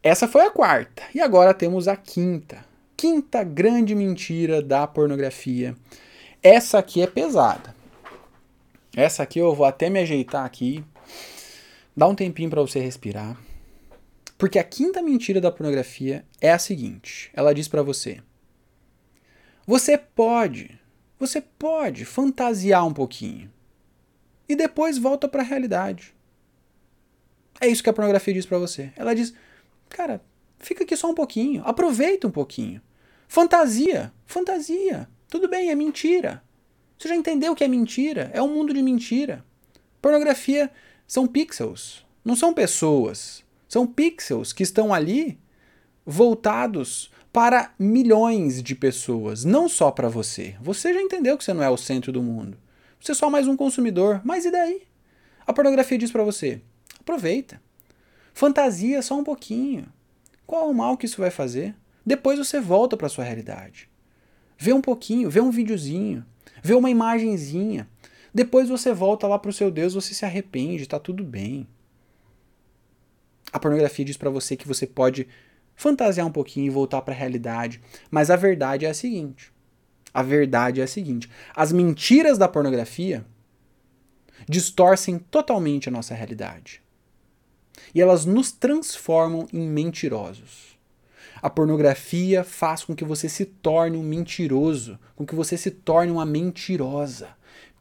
Essa 0.03 0.27
foi 0.27 0.43
a 0.43 0.51
quarta. 0.51 1.03
E 1.15 1.21
agora 1.21 1.53
temos 1.53 1.87
a 1.87 1.97
quinta 1.97 2.70
quinta 3.01 3.43
grande 3.43 3.95
mentira 3.95 4.61
da 4.61 4.87
pornografia. 4.87 5.75
Essa 6.43 6.81
aqui 6.81 7.01
é 7.01 7.07
pesada. 7.07 7.75
Essa 8.95 9.23
aqui 9.23 9.39
eu 9.39 9.55
vou 9.55 9.65
até 9.65 9.89
me 9.89 10.01
ajeitar 10.01 10.45
aqui. 10.45 10.85
Dá 11.97 12.07
um 12.07 12.15
tempinho 12.15 12.51
para 12.51 12.61
você 12.61 12.79
respirar. 12.79 13.41
Porque 14.37 14.59
a 14.59 14.65
quinta 14.65 15.01
mentira 15.01 15.41
da 15.41 15.51
pornografia 15.51 16.27
é 16.43 16.53
a 16.53 16.59
seguinte: 16.59 17.31
ela 17.33 17.55
diz 17.55 17.69
para 17.69 17.83
você: 17.83 18.21
Você 19.67 19.97
pode, 19.97 20.79
você 21.19 21.41
pode 21.41 22.05
fantasiar 22.05 22.87
um 22.87 22.93
pouquinho 22.93 23.51
e 24.47 24.55
depois 24.55 24.99
volta 24.99 25.27
para 25.27 25.41
a 25.41 25.47
realidade. 25.47 26.15
É 27.59 27.67
isso 27.67 27.83
que 27.83 27.89
a 27.89 27.95
pornografia 27.95 28.35
diz 28.35 28.45
para 28.45 28.59
você. 28.59 28.93
Ela 28.95 29.15
diz: 29.15 29.33
Cara, 29.89 30.21
fica 30.59 30.85
aqui 30.85 30.95
só 30.95 31.11
um 31.11 31.15
pouquinho, 31.15 31.63
aproveita 31.65 32.27
um 32.27 32.31
pouquinho. 32.31 32.83
Fantasia, 33.31 34.13
fantasia. 34.27 35.09
Tudo 35.29 35.49
bem, 35.49 35.71
é 35.71 35.75
mentira. 35.77 36.43
Você 36.99 37.07
já 37.07 37.15
entendeu 37.15 37.55
que 37.55 37.63
é 37.63 37.69
mentira? 37.69 38.29
É 38.35 38.43
um 38.43 38.53
mundo 38.53 38.75
de 38.75 38.83
mentira. 38.83 39.45
Pornografia 40.03 40.69
são 41.07 41.29
pixels, 41.29 42.05
não 42.25 42.35
são 42.35 42.53
pessoas. 42.53 43.45
São 43.69 43.87
pixels 43.87 44.53
que 44.53 44.65
estão 44.65 44.93
ali 44.93 45.39
voltados 46.05 47.09
para 47.33 47.73
milhões 47.79 48.61
de 48.61 48.75
pessoas, 48.75 49.45
não 49.45 49.69
só 49.69 49.93
para 49.93 50.09
você. 50.09 50.57
Você 50.61 50.93
já 50.93 51.01
entendeu 51.01 51.39
que 51.39 51.45
você 51.45 51.55
não 51.55 51.63
é 51.63 51.71
o 51.71 51.77
centro 51.77 52.11
do 52.11 52.21
mundo. 52.21 52.59
Você 53.01 53.13
é 53.13 53.15
só 53.15 53.31
mais 53.31 53.47
um 53.47 53.57
consumidor. 53.57 54.21
Mas 54.25 54.45
e 54.45 54.51
daí? 54.51 54.83
A 55.47 55.53
pornografia 55.53 55.97
diz 55.97 56.11
para 56.11 56.25
você: 56.25 56.61
aproveita. 56.99 57.63
Fantasia 58.35 59.01
só 59.03 59.17
um 59.17 59.23
pouquinho. 59.23 59.87
Qual 60.45 60.69
o 60.69 60.75
mal 60.75 60.97
que 60.97 61.07
isso 61.07 61.21
vai 61.21 61.31
fazer? 61.31 61.77
Depois 62.05 62.39
você 62.39 62.61
volta 62.61 62.97
para 62.97 63.09
sua 63.09 63.25
realidade. 63.25 63.89
Vê 64.59 64.73
um 64.73 64.81
pouquinho, 64.81 65.31
vê 65.31 65.41
um 65.41 65.51
videozinho, 65.51 66.25
vê 66.63 66.75
uma 66.75 66.91
imagenzinha. 66.91 67.89
Depois 68.33 68.69
você 68.69 68.93
volta 68.93 69.27
lá 69.27 69.39
para 69.39 69.51
o 69.51 69.53
seu 69.53 69.71
Deus, 69.71 69.95
você 69.95 70.15
se 70.15 70.25
arrepende, 70.25 70.83
está 70.83 70.99
tudo 70.99 71.25
bem. 71.25 71.67
A 73.53 73.59
pornografia 73.59 74.05
diz 74.05 74.17
para 74.17 74.31
você 74.31 74.57
que 74.57 74.69
você 74.69 74.87
pode 74.87 75.27
fantasiar 75.75 76.27
um 76.27 76.33
pouquinho 76.33 76.67
e 76.67 76.71
voltar 76.71 77.03
para 77.03 77.15
a 77.15 77.17
realidade, 77.17 77.81
mas 78.11 78.31
a 78.31 78.37
verdade 78.37 78.85
é 78.85 78.91
a 78.91 78.95
seguinte. 78.95 79.53
A 80.13 80.23
verdade 80.23 80.81
é 80.81 80.85
a 80.85 80.89
seguinte: 80.89 81.29
as 81.55 81.73
mentiras 81.73 82.37
da 82.37 82.49
pornografia 82.49 83.25
distorcem 84.49 85.19
totalmente 85.19 85.89
a 85.89 85.93
nossa 85.93 86.15
realidade. 86.15 86.83
E 87.95 88.01
elas 88.01 88.25
nos 88.25 88.53
transformam 88.53 89.49
em 89.53 89.67
mentirosos. 89.69 90.70
A 91.43 91.49
pornografia 91.49 92.45
faz 92.45 92.85
com 92.85 92.95
que 92.95 93.05
você 93.05 93.29
se 93.29 93.47
torne 93.47 93.97
um 93.97 94.03
mentiroso, 94.03 94.99
com 95.17 95.25
que 95.25 95.35
você 95.35 95.57
se 95.57 95.71
torne 95.71 96.13
uma 96.13 96.27
mentirosa. 96.27 97.29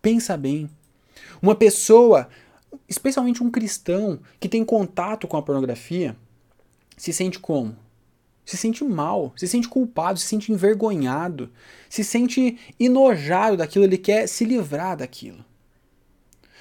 Pensa 0.01 0.37
bem. 0.37 0.69
Uma 1.41 1.55
pessoa, 1.55 2.29
especialmente 2.87 3.43
um 3.43 3.51
cristão, 3.51 4.19
que 4.39 4.47
tem 4.47 4.63
contato 4.63 5.27
com 5.27 5.35
a 5.35 5.41
pornografia, 5.41 6.15
se 6.95 7.11
sente 7.11 7.39
como? 7.39 7.75
Se 8.45 8.57
sente 8.57 8.83
mal, 8.83 9.33
se 9.35 9.47
sente 9.47 9.67
culpado, 9.67 10.19
se 10.19 10.25
sente 10.25 10.51
envergonhado, 10.51 11.51
se 11.89 12.03
sente 12.03 12.57
enojado 12.79 13.57
daquilo, 13.57 13.85
ele 13.85 13.97
quer 13.97 14.27
se 14.27 14.43
livrar 14.43 14.97
daquilo. 14.97 15.45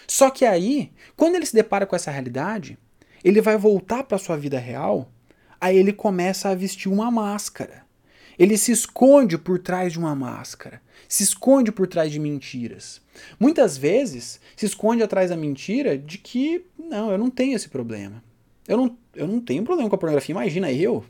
Só 0.07 0.31
que 0.31 0.45
aí, 0.45 0.93
quando 1.17 1.37
ele 1.37 1.47
se 1.47 1.55
depara 1.55 1.87
com 1.87 1.95
essa 1.95 2.11
realidade, 2.11 2.77
ele 3.23 3.41
vai 3.41 3.57
voltar 3.57 4.05
para 4.05 4.19
sua 4.19 4.37
vida 4.37 4.59
real 4.59 5.11
aí 5.61 5.77
ele 5.77 5.93
começa 5.93 6.49
a 6.49 6.55
vestir 6.55 6.89
uma 6.89 7.11
máscara. 7.11 7.87
Ele 8.39 8.57
se 8.57 8.71
esconde 8.71 9.37
por 9.37 9.59
trás 9.59 9.93
de 9.93 9.99
uma 9.99 10.15
máscara, 10.15 10.81
se 11.09 11.25
esconde 11.25 11.73
por 11.73 11.89
trás 11.89 12.13
de 12.13 12.21
mentiras. 12.21 13.01
Muitas 13.39 13.77
vezes 13.77 14.41
se 14.57 14.65
esconde 14.65 15.03
atrás 15.03 15.31
da 15.31 15.37
mentira 15.37 15.99
de 15.99 16.19
que, 16.19 16.65
não, 16.79 17.11
eu 17.11 17.19
não 17.19 17.31
tenho 17.31 17.57
esse 17.57 17.69
problema. 17.69 18.23
Eu 18.67 18.77
não, 18.77 18.97
eu 19.15 19.27
não 19.27 19.41
tenho 19.41 19.65
problema 19.65 19.89
com 19.89 19.97
a 19.97 19.99
pornografia, 19.99 20.33
imagina 20.33 20.71
eu. 20.71 21.05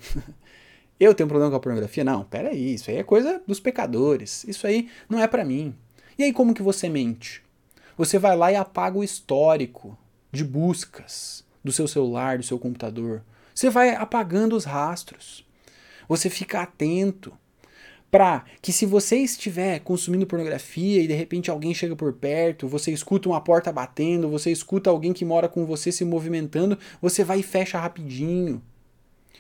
eu 0.99 1.13
tenho 1.15 1.29
problema 1.29 1.51
com 1.51 1.57
a 1.57 1.61
pornografia? 1.61 2.03
Não, 2.03 2.25
peraí, 2.25 2.75
isso 2.75 2.91
aí 2.91 2.97
é 2.97 3.03
coisa 3.03 3.43
dos 3.47 3.61
pecadores. 3.61 4.45
Isso 4.45 4.67
aí 4.67 4.89
não 5.09 5.21
é 5.21 5.27
para 5.27 5.45
mim. 5.45 5.75
E 6.19 6.23
aí 6.23 6.33
como 6.33 6.55
que 6.55 6.63
você 6.63 6.89
mente? 6.89 7.43
Você 7.97 8.19
vai 8.19 8.37
lá 8.37 8.51
e 8.51 8.57
apaga 8.57 8.97
o 8.97 9.05
histórico 9.05 9.99
de 10.33 10.45
buscas 10.45 11.45
do 11.63 11.73
seu 11.73 11.87
celular, 11.87 12.39
do 12.39 12.45
seu 12.45 12.59
computador. 12.59 13.23
Você 13.59 13.71
vai 13.71 13.93
apagando 13.93 14.55
os 14.55 14.65
rastros. 14.65 15.45
Você 16.09 16.31
fica 16.31 16.63
atento 16.63 17.37
para 18.09 18.45
que 18.63 18.73
se 18.73 18.87
você 18.87 19.17
estiver 19.17 19.81
consumindo 19.81 20.29
pornografia 20.29 21.03
e 21.03 21.09
de 21.09 21.13
repente 21.15 21.51
alguém 21.51 21.75
chega 21.75 21.97
por 21.97 22.13
perto, 22.13 22.69
você 22.69 22.93
escuta 22.93 23.29
uma 23.29 23.41
porta 23.41 23.73
batendo, 23.73 24.29
você 24.29 24.53
escuta 24.53 24.91
alguém 24.91 25.13
que 25.13 25.25
mora 25.25 25.49
com 25.49 25.67
você 25.67 25.91
se 25.91 26.05
movimentando, 26.05 26.79
você 27.03 27.25
vai 27.25 27.41
e 27.41 27.43
fecha 27.43 27.81
rapidinho. 27.81 28.63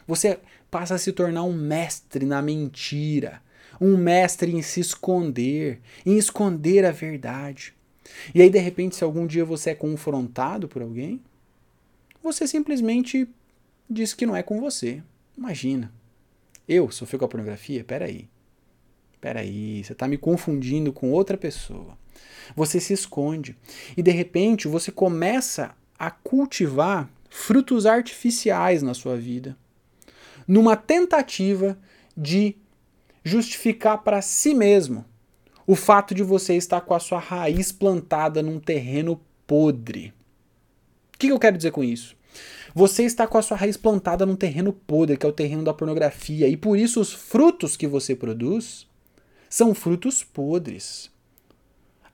Você 0.04 0.40
passa 0.68 0.96
a 0.96 0.98
se 0.98 1.12
tornar 1.12 1.44
um 1.44 1.52
mestre 1.52 2.26
na 2.26 2.42
mentira, 2.42 3.40
um 3.81 3.96
mestre 3.96 4.50
em 4.52 4.62
se 4.62 4.81
esconder, 4.81 5.81
em 6.04 6.16
esconder 6.16 6.85
a 6.85 6.90
verdade. 6.90 7.72
E 8.35 8.42
aí 8.42 8.50
de 8.50 8.59
repente 8.59 8.96
se 8.96 9.04
algum 9.04 9.28
dia 9.28 9.44
você 9.44 9.70
é 9.70 9.74
confrontado 9.76 10.66
por 10.66 10.83
alguém, 10.83 11.22
você 12.20 12.48
simplesmente 12.48 13.28
diz 13.88 14.14
que 14.14 14.27
não 14.27 14.37
é 14.37 14.42
com 14.42 14.61
você. 14.61 15.03
Imagina. 15.37 15.92
Eu 16.68 16.90
sofri 16.90 17.18
com 17.18 17.24
a 17.24 17.29
pornografia? 17.29 17.83
Peraí. 17.83 18.29
Peraí, 19.20 19.83
você 19.83 19.92
está 19.92 20.07
me 20.07 20.18
confundindo 20.18 20.92
com 20.92 21.11
outra 21.11 21.37
pessoa. 21.37 21.96
Você 22.55 22.79
se 22.79 22.92
esconde. 22.92 23.57
E 23.96 24.03
de 24.03 24.11
repente 24.11 24.68
você 24.68 24.92
começa 24.92 25.74
a 25.98 26.11
cultivar 26.11 27.11
frutos 27.29 27.87
artificiais 27.87 28.83
na 28.83 28.94
sua 28.94 29.16
vida. 29.16 29.57
Numa 30.46 30.77
tentativa 30.77 31.79
de 32.16 32.57
justificar 33.24 33.98
para 33.98 34.22
si 34.22 34.55
mesmo 34.55 35.05
o 35.66 35.74
fato 35.74 36.14
de 36.14 36.22
você 36.22 36.55
estar 36.55 36.81
com 36.81 36.94
a 36.94 37.01
sua 37.01 37.18
raiz 37.18 37.70
plantada 37.70 38.42
num 38.42 38.59
terreno 38.59 39.20
podre. 39.46 40.14
O 41.14 41.18
que 41.18 41.29
eu 41.29 41.38
quero 41.38 41.57
dizer 41.57 41.72
com 41.72 41.85
isso? 41.85 42.16
Você 42.74 43.04
está 43.04 43.26
com 43.26 43.38
a 43.38 43.42
sua 43.42 43.57
raiz 43.57 43.76
plantada 43.76 44.26
num 44.26 44.37
terreno 44.37 44.72
podre, 44.72 45.16
que 45.16 45.24
é 45.24 45.28
o 45.28 45.33
terreno 45.33 45.64
da 45.64 45.74
pornografia, 45.74 46.48
e 46.48 46.57
por 46.57 46.78
isso 46.78 47.00
os 47.00 47.12
frutos 47.12 47.76
que 47.76 47.87
você 47.87 48.14
produz 48.14 48.87
são 49.48 49.74
frutos 49.74 50.22
podres. 50.22 51.11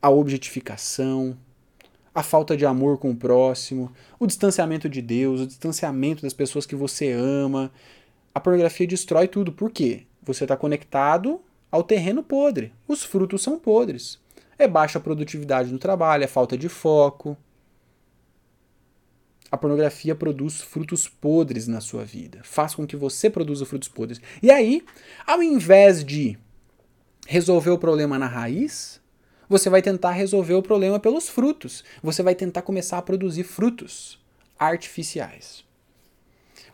a 0.01 0.11
objetificação, 0.11 1.35
a 2.15 2.23
falta 2.23 2.57
de 2.57 2.67
amor 2.67 2.99
com 2.99 3.11
o 3.11 3.17
próximo, 3.17 3.91
o 4.21 4.27
distanciamento 4.27 4.87
de 4.87 5.01
Deus, 5.01 5.41
o 5.41 5.47
distanciamento 5.47 6.23
das 6.23 6.35
pessoas 6.35 6.67
que 6.67 6.77
você 6.77 7.11
ama. 7.11 7.73
A 8.35 8.39
pornografia 8.39 8.87
destrói 8.87 9.27
tudo. 9.27 9.51
Por 9.51 9.71
quê? 9.71 10.03
Você 10.23 10.45
está 10.45 10.57
conectado 10.57 11.41
ao 11.73 11.83
terreno 11.83 12.23
podre. 12.23 12.71
Os 12.87 13.03
frutos 13.03 13.43
são 13.43 13.59
podres. 13.59 14.19
É 14.59 14.69
baixa 14.69 15.01
produtividade 15.01 15.73
no 15.73 15.79
trabalho, 15.79 16.23
é 16.23 16.29
falta 16.29 16.57
de 16.57 16.69
foco. 16.69 17.37
A 19.55 19.57
pornografia 19.57 20.17
produz 20.17 20.61
frutos 20.61 21.07
podres 21.07 21.69
na 21.69 21.81
sua 21.81 22.05
vida. 22.05 22.41
Faz 22.43 22.75
com 22.75 22.85
que 22.85 22.97
você 22.97 23.31
produza 23.31 23.65
frutos 23.65 23.89
podres. 23.89 24.21
E 24.43 24.51
aí, 24.51 24.83
ao 25.25 25.41
invés 25.41 26.05
de 26.05 26.37
resolver 27.25 27.71
o 27.71 27.79
problema 27.79 28.19
na 28.19 28.27
raiz, 28.27 29.01
você 29.49 29.71
vai 29.71 29.81
tentar 29.81 30.11
resolver 30.11 30.55
o 30.55 30.63
problema 30.63 30.99
pelos 30.99 31.29
frutos. 31.29 31.85
Você 32.03 32.21
vai 32.21 32.35
tentar 32.35 32.63
começar 32.63 32.99
a 32.99 33.03
produzir 33.03 33.45
frutos 33.45 34.21
artificiais. 34.59 35.65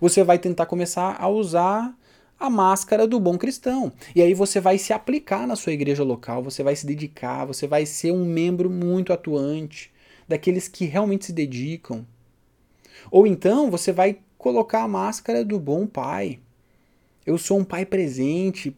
Você 0.00 0.24
vai 0.24 0.38
tentar 0.38 0.64
começar 0.64 1.18
a 1.20 1.28
usar 1.28 1.94
a 2.38 2.48
máscara 2.48 3.06
do 3.06 3.20
bom 3.20 3.36
cristão. 3.36 3.92
E 4.16 4.22
aí 4.22 4.32
você 4.32 4.58
vai 4.58 4.78
se 4.78 4.94
aplicar 4.94 5.46
na 5.46 5.54
sua 5.54 5.74
igreja 5.74 6.02
local, 6.02 6.42
você 6.42 6.62
vai 6.62 6.74
se 6.74 6.86
dedicar, 6.86 7.44
você 7.44 7.66
vai 7.66 7.84
ser 7.84 8.10
um 8.10 8.24
membro 8.24 8.70
muito 8.70 9.12
atuante, 9.12 9.92
daqueles 10.26 10.66
que 10.66 10.86
realmente 10.86 11.26
se 11.26 11.32
dedicam. 11.34 12.06
Ou 13.10 13.26
então 13.26 13.70
você 13.70 13.92
vai 13.92 14.18
colocar 14.36 14.82
a 14.82 14.88
máscara 14.88 15.44
do 15.44 15.58
bom 15.58 15.86
pai. 15.86 16.40
Eu 17.24 17.36
sou 17.38 17.58
um 17.58 17.64
pai 17.64 17.84
presente, 17.84 18.74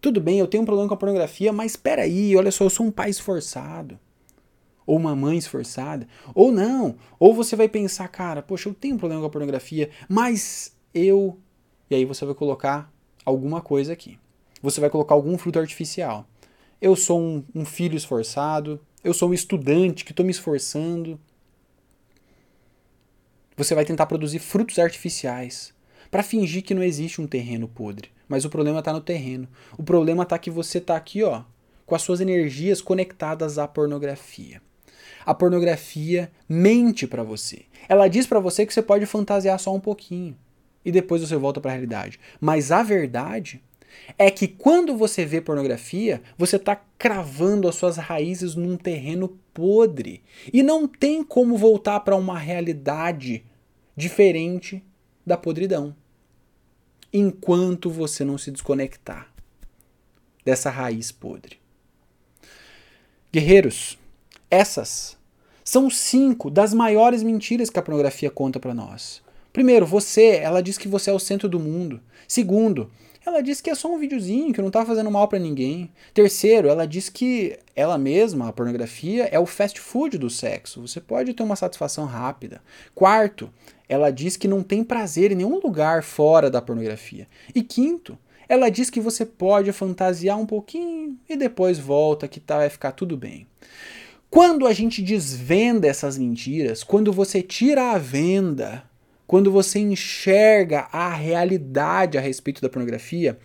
tudo 0.00 0.20
bem, 0.20 0.38
eu 0.38 0.46
tenho 0.46 0.62
um 0.62 0.66
problema 0.66 0.88
com 0.88 0.94
a 0.94 0.98
pornografia, 0.98 1.52
mas 1.52 1.72
espera 1.72 2.02
aí, 2.02 2.36
olha 2.36 2.52
só, 2.52 2.64
eu 2.64 2.70
sou 2.70 2.86
um 2.86 2.90
pai 2.90 3.10
esforçado. 3.10 3.98
Ou 4.86 4.96
uma 4.96 5.16
mãe 5.16 5.36
esforçada. 5.36 6.06
Ou 6.32 6.52
não. 6.52 6.94
Ou 7.18 7.34
você 7.34 7.56
vai 7.56 7.68
pensar, 7.68 8.06
cara, 8.06 8.40
poxa, 8.40 8.68
eu 8.68 8.74
tenho 8.74 8.94
um 8.94 8.98
problema 8.98 9.20
com 9.20 9.26
a 9.26 9.30
pornografia, 9.30 9.90
mas 10.08 10.76
eu. 10.94 11.36
E 11.90 11.94
aí 11.96 12.04
você 12.04 12.24
vai 12.24 12.34
colocar 12.34 12.92
alguma 13.24 13.60
coisa 13.60 13.92
aqui. 13.92 14.16
Você 14.62 14.80
vai 14.80 14.88
colocar 14.88 15.14
algum 15.14 15.36
fruto 15.36 15.58
artificial. 15.58 16.24
Eu 16.80 16.94
sou 16.94 17.20
um, 17.20 17.44
um 17.52 17.64
filho 17.64 17.96
esforçado. 17.96 18.80
Eu 19.02 19.12
sou 19.12 19.30
um 19.30 19.34
estudante 19.34 20.04
que 20.04 20.12
estou 20.12 20.24
me 20.24 20.30
esforçando. 20.30 21.18
Você 23.56 23.74
vai 23.74 23.84
tentar 23.84 24.06
produzir 24.06 24.38
frutos 24.38 24.78
artificiais 24.78 25.72
para 26.10 26.22
fingir 26.22 26.62
que 26.62 26.74
não 26.74 26.82
existe 26.82 27.22
um 27.22 27.26
terreno 27.26 27.66
podre. 27.66 28.10
Mas 28.28 28.44
o 28.44 28.50
problema 28.50 28.80
está 28.80 28.92
no 28.92 29.00
terreno. 29.00 29.48
O 29.78 29.82
problema 29.82 30.24
está 30.24 30.38
que 30.38 30.50
você 30.50 30.78
está 30.78 30.94
aqui, 30.94 31.22
ó, 31.22 31.42
com 31.86 31.94
as 31.94 32.02
suas 32.02 32.20
energias 32.20 32.82
conectadas 32.82 33.58
à 33.58 33.66
pornografia. 33.66 34.60
A 35.24 35.34
pornografia 35.34 36.30
mente 36.48 37.06
para 37.06 37.22
você. 37.22 37.64
Ela 37.88 38.08
diz 38.08 38.26
para 38.26 38.40
você 38.40 38.66
que 38.66 38.74
você 38.74 38.82
pode 38.82 39.06
fantasiar 39.06 39.58
só 39.58 39.74
um 39.74 39.80
pouquinho 39.80 40.36
e 40.84 40.92
depois 40.92 41.22
você 41.22 41.36
volta 41.36 41.60
para 41.60 41.70
a 41.70 41.74
realidade. 41.74 42.20
Mas 42.40 42.70
a 42.70 42.82
verdade 42.82 43.62
é 44.18 44.30
que 44.30 44.46
quando 44.46 44.96
você 44.96 45.24
vê 45.24 45.40
pornografia, 45.40 46.22
você 46.36 46.56
está 46.56 46.76
cravando 46.98 47.68
as 47.68 47.74
suas 47.74 47.96
raízes 47.96 48.54
num 48.54 48.76
terreno 48.76 49.38
podre 49.52 50.22
e 50.52 50.62
não 50.62 50.86
tem 50.86 51.24
como 51.24 51.56
voltar 51.56 52.00
para 52.00 52.14
uma 52.14 52.38
realidade 52.38 53.44
diferente 53.96 54.84
da 55.24 55.36
podridão 55.36 55.94
enquanto 57.12 57.90
você 57.90 58.24
não 58.24 58.36
se 58.36 58.50
desconectar 58.50 59.32
dessa 60.44 60.68
raiz 60.68 61.10
podre. 61.10 61.58
Guerreiros, 63.32 63.98
essas 64.50 65.16
são 65.64 65.90
cinco 65.90 66.50
das 66.50 66.72
maiores 66.72 67.22
mentiras 67.22 67.70
que 67.70 67.78
a 67.78 67.82
pornografia 67.82 68.30
conta 68.30 68.60
para 68.60 68.74
nós. 68.74 69.22
Primeiro, 69.52 69.86
você, 69.86 70.36
ela 70.36 70.62
diz 70.62 70.76
que 70.76 70.86
você 70.86 71.10
é 71.10 71.12
o 71.12 71.18
centro 71.18 71.48
do 71.48 71.58
mundo. 71.58 72.00
Segundo, 72.28 72.90
ela 73.24 73.42
diz 73.42 73.60
que 73.60 73.70
é 73.70 73.74
só 73.74 73.92
um 73.92 73.98
videozinho, 73.98 74.52
que 74.52 74.62
não 74.62 74.70
tá 74.70 74.86
fazendo 74.86 75.10
mal 75.10 75.26
para 75.26 75.38
ninguém. 75.38 75.90
Terceiro, 76.14 76.68
ela 76.68 76.86
diz 76.86 77.08
que 77.08 77.58
ela 77.74 77.98
mesma, 77.98 78.48
a 78.48 78.52
pornografia, 78.52 79.24
é 79.24 79.38
o 79.38 79.46
fast 79.46 79.80
food 79.80 80.16
do 80.16 80.30
sexo. 80.30 80.86
Você 80.86 81.00
pode 81.00 81.34
ter 81.34 81.42
uma 81.42 81.56
satisfação 81.56 82.04
rápida. 82.04 82.62
Quarto, 82.94 83.50
ela 83.88 84.10
diz 84.10 84.36
que 84.36 84.48
não 84.48 84.62
tem 84.62 84.82
prazer 84.82 85.32
em 85.32 85.36
nenhum 85.36 85.60
lugar 85.60 86.02
fora 86.02 86.50
da 86.50 86.60
pornografia. 86.60 87.28
E 87.54 87.62
quinto, 87.62 88.18
ela 88.48 88.68
diz 88.68 88.90
que 88.90 89.00
você 89.00 89.24
pode 89.24 89.72
fantasiar 89.72 90.38
um 90.38 90.46
pouquinho 90.46 91.18
e 91.28 91.36
depois 91.36 91.78
volta 91.78 92.28
que 92.28 92.40
tá, 92.40 92.58
vai 92.58 92.70
ficar 92.70 92.92
tudo 92.92 93.16
bem. 93.16 93.46
Quando 94.28 94.66
a 94.66 94.72
gente 94.72 95.02
desvenda 95.02 95.86
essas 95.86 96.18
mentiras, 96.18 96.82
quando 96.82 97.12
você 97.12 97.42
tira 97.42 97.92
a 97.92 97.98
venda, 97.98 98.82
quando 99.26 99.50
você 99.50 99.78
enxerga 99.78 100.88
a 100.92 101.12
realidade 101.14 102.18
a 102.18 102.20
respeito 102.20 102.60
da 102.60 102.68
pornografia, 102.68 103.38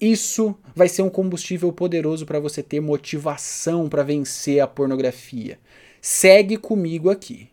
isso 0.00 0.54
vai 0.74 0.88
ser 0.88 1.02
um 1.02 1.10
combustível 1.10 1.72
poderoso 1.72 2.26
para 2.26 2.38
você 2.38 2.62
ter 2.62 2.80
motivação 2.80 3.88
para 3.88 4.02
vencer 4.02 4.60
a 4.60 4.66
pornografia. 4.66 5.58
Segue 6.00 6.56
comigo 6.56 7.10
aqui. 7.10 7.48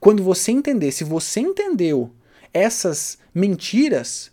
Quando 0.00 0.22
você 0.22 0.50
entender, 0.50 0.90
se 0.92 1.04
você 1.04 1.40
entendeu 1.40 2.10
essas 2.52 3.18
mentiras, 3.34 4.32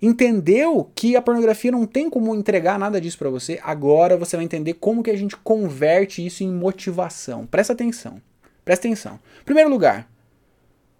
entendeu 0.00 0.90
que 0.94 1.14
a 1.14 1.22
pornografia 1.22 1.70
não 1.70 1.86
tem 1.86 2.08
como 2.08 2.34
entregar 2.34 2.78
nada 2.78 3.00
disso 3.00 3.18
para 3.18 3.30
você, 3.30 3.60
agora 3.62 4.16
você 4.16 4.36
vai 4.36 4.44
entender 4.44 4.74
como 4.74 5.02
que 5.02 5.10
a 5.10 5.16
gente 5.16 5.36
converte 5.36 6.24
isso 6.24 6.42
em 6.42 6.50
motivação. 6.50 7.46
Presta 7.46 7.74
atenção. 7.74 8.20
Presta 8.64 8.88
atenção. 8.88 9.20
Primeiro 9.44 9.70
lugar, 9.70 10.10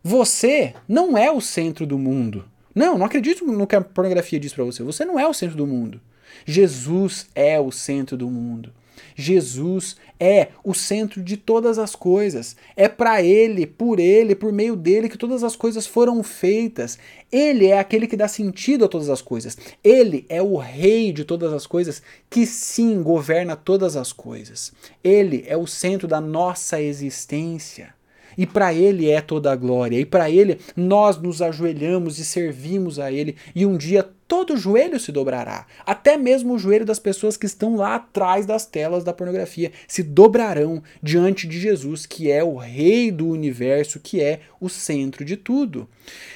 você 0.02 0.74
não 0.86 1.16
é 1.16 1.32
o 1.32 1.40
centro 1.40 1.86
do 1.86 1.98
mundo. 1.98 2.44
Não, 2.74 2.98
não 2.98 3.06
acredito 3.06 3.44
no 3.44 3.66
que 3.66 3.74
a 3.74 3.80
pornografia 3.80 4.38
diz 4.38 4.52
para 4.52 4.62
você. 4.62 4.82
Você 4.82 5.04
não 5.04 5.18
é 5.18 5.26
o 5.26 5.32
centro 5.32 5.56
do 5.56 5.66
mundo. 5.66 6.00
Jesus 6.44 7.26
é 7.34 7.58
o 7.58 7.72
centro 7.72 8.16
do 8.16 8.28
mundo. 8.28 8.72
Jesus 9.14 9.96
é 10.18 10.48
o 10.64 10.72
centro 10.74 11.22
de 11.22 11.36
todas 11.36 11.78
as 11.78 11.94
coisas. 11.94 12.56
É 12.76 12.88
para 12.88 13.22
Ele, 13.22 13.66
por 13.66 13.98
Ele, 13.98 14.34
por 14.34 14.52
meio 14.52 14.76
dele 14.76 15.08
que 15.08 15.18
todas 15.18 15.42
as 15.44 15.56
coisas 15.56 15.86
foram 15.86 16.22
feitas. 16.22 16.98
Ele 17.30 17.66
é 17.66 17.78
aquele 17.78 18.06
que 18.06 18.16
dá 18.16 18.28
sentido 18.28 18.84
a 18.84 18.88
todas 18.88 19.10
as 19.10 19.20
coisas. 19.20 19.56
Ele 19.82 20.24
é 20.28 20.40
o 20.40 20.56
Rei 20.56 21.12
de 21.12 21.24
todas 21.24 21.52
as 21.52 21.66
coisas 21.66 22.02
que 22.30 22.46
sim 22.46 23.02
governa 23.02 23.56
todas 23.56 23.96
as 23.96 24.12
coisas. 24.12 24.72
Ele 25.02 25.44
é 25.46 25.56
o 25.56 25.66
centro 25.66 26.06
da 26.08 26.20
nossa 26.20 26.80
existência. 26.80 27.95
E 28.36 28.46
para 28.46 28.72
Ele 28.72 29.10
é 29.10 29.20
toda 29.20 29.52
a 29.52 29.56
glória. 29.56 29.98
E 29.98 30.04
para 30.04 30.30
Ele 30.30 30.58
nós 30.76 31.16
nos 31.20 31.40
ajoelhamos 31.40 32.18
e 32.18 32.24
servimos 32.24 32.98
a 32.98 33.10
Ele. 33.10 33.36
E 33.54 33.64
um 33.64 33.76
dia 33.76 34.08
todo 34.28 34.56
joelho 34.56 34.98
se 34.98 35.12
dobrará. 35.12 35.66
Até 35.84 36.16
mesmo 36.16 36.54
o 36.54 36.58
joelho 36.58 36.84
das 36.84 36.98
pessoas 36.98 37.36
que 37.36 37.46
estão 37.46 37.76
lá 37.76 37.94
atrás 37.94 38.44
das 38.44 38.66
telas 38.66 39.04
da 39.04 39.12
pornografia 39.12 39.72
se 39.86 40.02
dobrarão 40.02 40.82
diante 41.02 41.46
de 41.46 41.58
Jesus, 41.60 42.06
que 42.06 42.30
é 42.30 42.42
o 42.42 42.56
Rei 42.56 43.10
do 43.10 43.28
universo, 43.28 44.00
que 44.00 44.20
é 44.20 44.40
o 44.60 44.68
centro 44.68 45.24
de 45.24 45.36
tudo. 45.36 45.88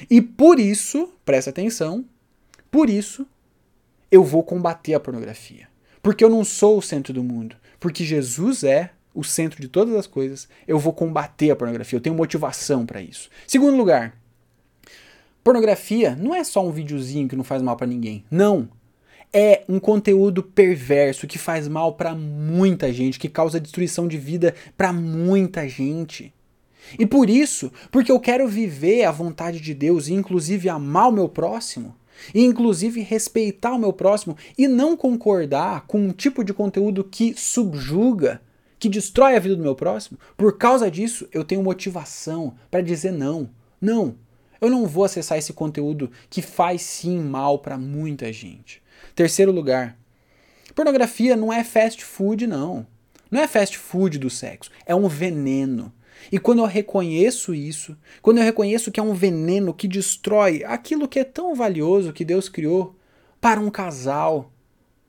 E 0.09 0.21
por 0.21 0.59
isso, 0.59 1.09
presta 1.25 1.49
atenção, 1.49 2.05
por 2.69 2.89
isso 2.89 3.27
eu 4.11 4.23
vou 4.23 4.43
combater 4.43 4.93
a 4.93 4.99
pornografia. 4.99 5.67
Porque 6.01 6.23
eu 6.23 6.29
não 6.29 6.43
sou 6.43 6.77
o 6.77 6.81
centro 6.81 7.13
do 7.13 7.23
mundo. 7.23 7.55
Porque 7.79 8.03
Jesus 8.03 8.63
é 8.63 8.91
o 9.13 9.23
centro 9.23 9.61
de 9.61 9.67
todas 9.67 9.95
as 9.95 10.07
coisas, 10.07 10.47
eu 10.67 10.79
vou 10.79 10.93
combater 10.93 11.51
a 11.51 11.55
pornografia. 11.55 11.97
Eu 11.97 12.01
tenho 12.01 12.15
motivação 12.15 12.85
para 12.85 13.01
isso. 13.01 13.29
Segundo 13.47 13.75
lugar, 13.75 14.17
pornografia 15.43 16.15
não 16.15 16.33
é 16.33 16.43
só 16.43 16.65
um 16.65 16.71
videozinho 16.71 17.27
que 17.27 17.35
não 17.35 17.43
faz 17.43 17.61
mal 17.61 17.75
para 17.75 17.87
ninguém. 17.87 18.23
Não. 18.29 18.69
É 19.33 19.63
um 19.69 19.79
conteúdo 19.79 20.43
perverso 20.43 21.25
que 21.25 21.37
faz 21.37 21.67
mal 21.67 21.93
para 21.93 22.13
muita 22.13 22.91
gente, 22.91 23.17
que 23.17 23.29
causa 23.29 23.61
destruição 23.61 24.07
de 24.07 24.17
vida 24.17 24.53
para 24.75 24.91
muita 24.91 25.67
gente. 25.69 26.33
E 26.99 27.05
por 27.05 27.29
isso, 27.29 27.71
porque 27.89 28.11
eu 28.11 28.19
quero 28.19 28.47
viver 28.47 29.05
a 29.05 29.11
vontade 29.11 29.59
de 29.61 29.73
Deus 29.73 30.07
e 30.07 30.13
inclusive 30.13 30.67
amar 30.67 31.09
o 31.09 31.13
meu 31.13 31.29
próximo, 31.29 31.95
e 32.33 32.43
inclusive 32.43 33.01
respeitar 33.01 33.73
o 33.73 33.79
meu 33.79 33.93
próximo 33.93 34.37
e 34.57 34.67
não 34.67 34.97
concordar 34.97 35.85
com 35.87 35.99
um 35.99 36.11
tipo 36.11 36.43
de 36.43 36.53
conteúdo 36.53 37.03
que 37.03 37.33
subjuga, 37.35 38.41
que 38.81 38.89
destrói 38.89 39.35
a 39.35 39.39
vida 39.39 39.55
do 39.55 39.61
meu 39.61 39.75
próximo, 39.75 40.17
por 40.35 40.57
causa 40.57 40.89
disso 40.89 41.27
eu 41.31 41.43
tenho 41.43 41.61
motivação 41.61 42.55
para 42.71 42.81
dizer 42.81 43.11
não. 43.11 43.47
Não, 43.79 44.15
eu 44.59 44.71
não 44.71 44.87
vou 44.87 45.03
acessar 45.03 45.37
esse 45.37 45.53
conteúdo 45.53 46.11
que 46.31 46.41
faz 46.41 46.81
sim 46.81 47.19
mal 47.19 47.59
para 47.59 47.77
muita 47.77 48.33
gente. 48.33 48.81
Terceiro 49.13 49.51
lugar, 49.51 49.95
pornografia 50.73 51.35
não 51.35 51.53
é 51.53 51.63
fast 51.63 52.03
food, 52.03 52.47
não. 52.47 52.87
Não 53.29 53.39
é 53.39 53.47
fast 53.47 53.77
food 53.77 54.17
do 54.17 54.31
sexo, 54.31 54.71
é 54.83 54.95
um 54.95 55.07
veneno. 55.07 55.93
E 56.31 56.39
quando 56.39 56.59
eu 56.59 56.65
reconheço 56.65 57.53
isso, 57.53 57.95
quando 58.19 58.39
eu 58.39 58.43
reconheço 58.43 58.91
que 58.91 58.99
é 58.99 59.03
um 59.03 59.13
veneno 59.13 59.75
que 59.75 59.87
destrói 59.87 60.63
aquilo 60.63 61.07
que 61.07 61.19
é 61.19 61.23
tão 61.23 61.53
valioso 61.53 62.11
que 62.11 62.25
Deus 62.25 62.49
criou 62.49 62.95
para 63.39 63.59
um 63.59 63.69
casal 63.69 64.51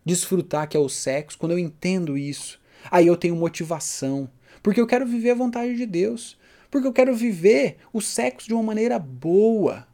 desfrutar, 0.04 0.68
que 0.68 0.76
é 0.76 0.80
o 0.80 0.90
sexo, 0.90 1.38
quando 1.38 1.52
eu 1.52 1.58
entendo 1.58 2.18
isso, 2.18 2.60
Aí 2.90 3.06
eu 3.06 3.16
tenho 3.16 3.36
motivação 3.36 4.28
porque 4.62 4.80
eu 4.80 4.86
quero 4.86 5.04
viver 5.04 5.30
a 5.30 5.34
vontade 5.34 5.76
de 5.76 5.84
Deus, 5.84 6.38
porque 6.70 6.86
eu 6.86 6.92
quero 6.92 7.14
viver 7.14 7.78
o 7.92 8.00
sexo 8.00 8.46
de 8.46 8.54
uma 8.54 8.62
maneira 8.62 8.98
boa. 8.98 9.86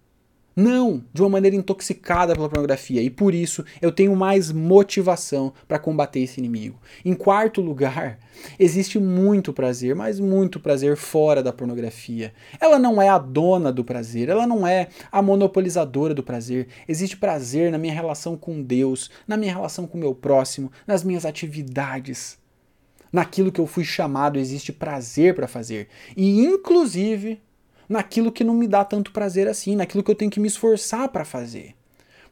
Não 0.55 1.05
de 1.13 1.23
uma 1.23 1.29
maneira 1.29 1.55
intoxicada 1.55 2.35
pela 2.35 2.49
pornografia, 2.49 3.01
e 3.01 3.09
por 3.09 3.33
isso 3.33 3.65
eu 3.81 3.93
tenho 3.93 4.17
mais 4.17 4.51
motivação 4.51 5.53
para 5.69 5.79
combater 5.79 6.19
esse 6.19 6.41
inimigo. 6.41 6.81
Em 7.05 7.15
quarto 7.15 7.61
lugar, 7.61 8.19
existe 8.59 8.99
muito 8.99 9.53
prazer, 9.53 9.95
mas 9.95 10.19
muito 10.19 10.59
prazer 10.59 10.97
fora 10.97 11.45
da 11.45 11.53
pornografia. 11.53 12.35
Ela 12.61 12.77
não 12.77 13.01
é 13.01 13.09
a 13.09 13.19
dona 13.19 13.73
do 13.73 13.85
prazer, 13.85 14.29
ela 14.29 14.49
não 14.49 14.67
é 14.67 14.89
a 15.13 15.23
monopolizadora 15.23 16.13
do 16.13 16.25
prazer. 16.25 16.67
Existe 16.89 17.17
prazer 17.17 17.71
na 17.71 17.79
minha 17.79 17.95
relação 17.95 18.37
com 18.37 18.61
Deus, 18.61 19.13
na 19.29 19.37
minha 19.37 19.53
relação 19.53 19.87
com 19.87 19.97
o 19.97 20.01
meu 20.01 20.13
próximo, 20.13 20.73
nas 20.89 21.05
minhas 21.05 21.25
atividades. 21.25 22.38
Naquilo 23.13 23.53
que 23.53 23.61
eu 23.61 23.67
fui 23.67 23.85
chamado 23.85 24.39
existe 24.39 24.73
prazer 24.73 25.35
para 25.35 25.49
fazer. 25.49 25.89
E 26.17 26.45
inclusive 26.45 27.41
naquilo 27.89 28.31
que 28.31 28.45
não 28.45 28.55
me 28.55 28.69
dá 28.69 28.85
tanto 28.85 29.13
prazer 29.13 29.49
assim, 29.49 29.75
naquilo 29.75 30.03
que 30.03 30.11
eu 30.11 30.15
tenho 30.15 30.31
que 30.31 30.41
me 30.41 30.49
esforçar 30.49 31.09
para 31.09 31.25
fazer. 31.25 31.75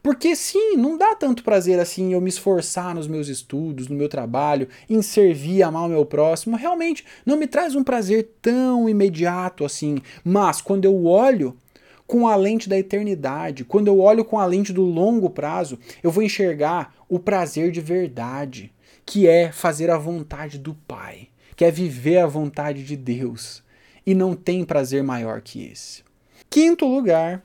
Porque 0.03 0.35
sim, 0.35 0.77
não 0.77 0.97
dá 0.97 1.15
tanto 1.15 1.43
prazer 1.43 1.79
assim 1.79 2.13
eu 2.13 2.21
me 2.21 2.29
esforçar 2.29 2.93
nos 2.93 3.07
meus 3.07 3.27
estudos, 3.27 3.87
no 3.87 3.95
meu 3.95 4.07
trabalho, 4.07 4.67
em 4.89 5.01
servir, 5.01 5.63
amar 5.63 5.85
o 5.85 5.89
meu 5.89 6.05
próximo. 6.05 6.55
Realmente 6.55 7.03
não 7.25 7.35
me 7.35 7.47
traz 7.47 7.75
um 7.75 7.83
prazer 7.83 8.35
tão 8.41 8.87
imediato 8.87 9.65
assim. 9.65 9.97
Mas 10.23 10.61
quando 10.61 10.85
eu 10.85 11.05
olho 11.05 11.57
com 12.05 12.27
a 12.27 12.35
lente 12.35 12.69
da 12.69 12.77
eternidade, 12.77 13.65
quando 13.65 13.87
eu 13.87 13.99
olho 13.99 14.23
com 14.23 14.39
a 14.39 14.45
lente 14.45 14.71
do 14.71 14.83
longo 14.83 15.29
prazo, 15.29 15.77
eu 16.01 16.09
vou 16.09 16.23
enxergar 16.23 16.95
o 17.09 17.19
prazer 17.19 17.69
de 17.71 17.81
verdade, 17.81 18.71
que 19.07 19.25
é 19.25 19.53
fazer 19.53 19.89
a 19.89 19.97
vontade 19.97 20.59
do 20.59 20.73
Pai, 20.73 21.29
que 21.55 21.63
é 21.63 21.71
viver 21.71 22.17
a 22.17 22.27
vontade 22.27 22.83
de 22.83 22.97
Deus 22.97 23.63
e 24.05 24.13
não 24.13 24.35
tem 24.35 24.65
prazer 24.65 25.01
maior 25.01 25.41
que 25.41 25.63
esse. 25.63 26.03
Quinto 26.49 26.85
lugar, 26.85 27.41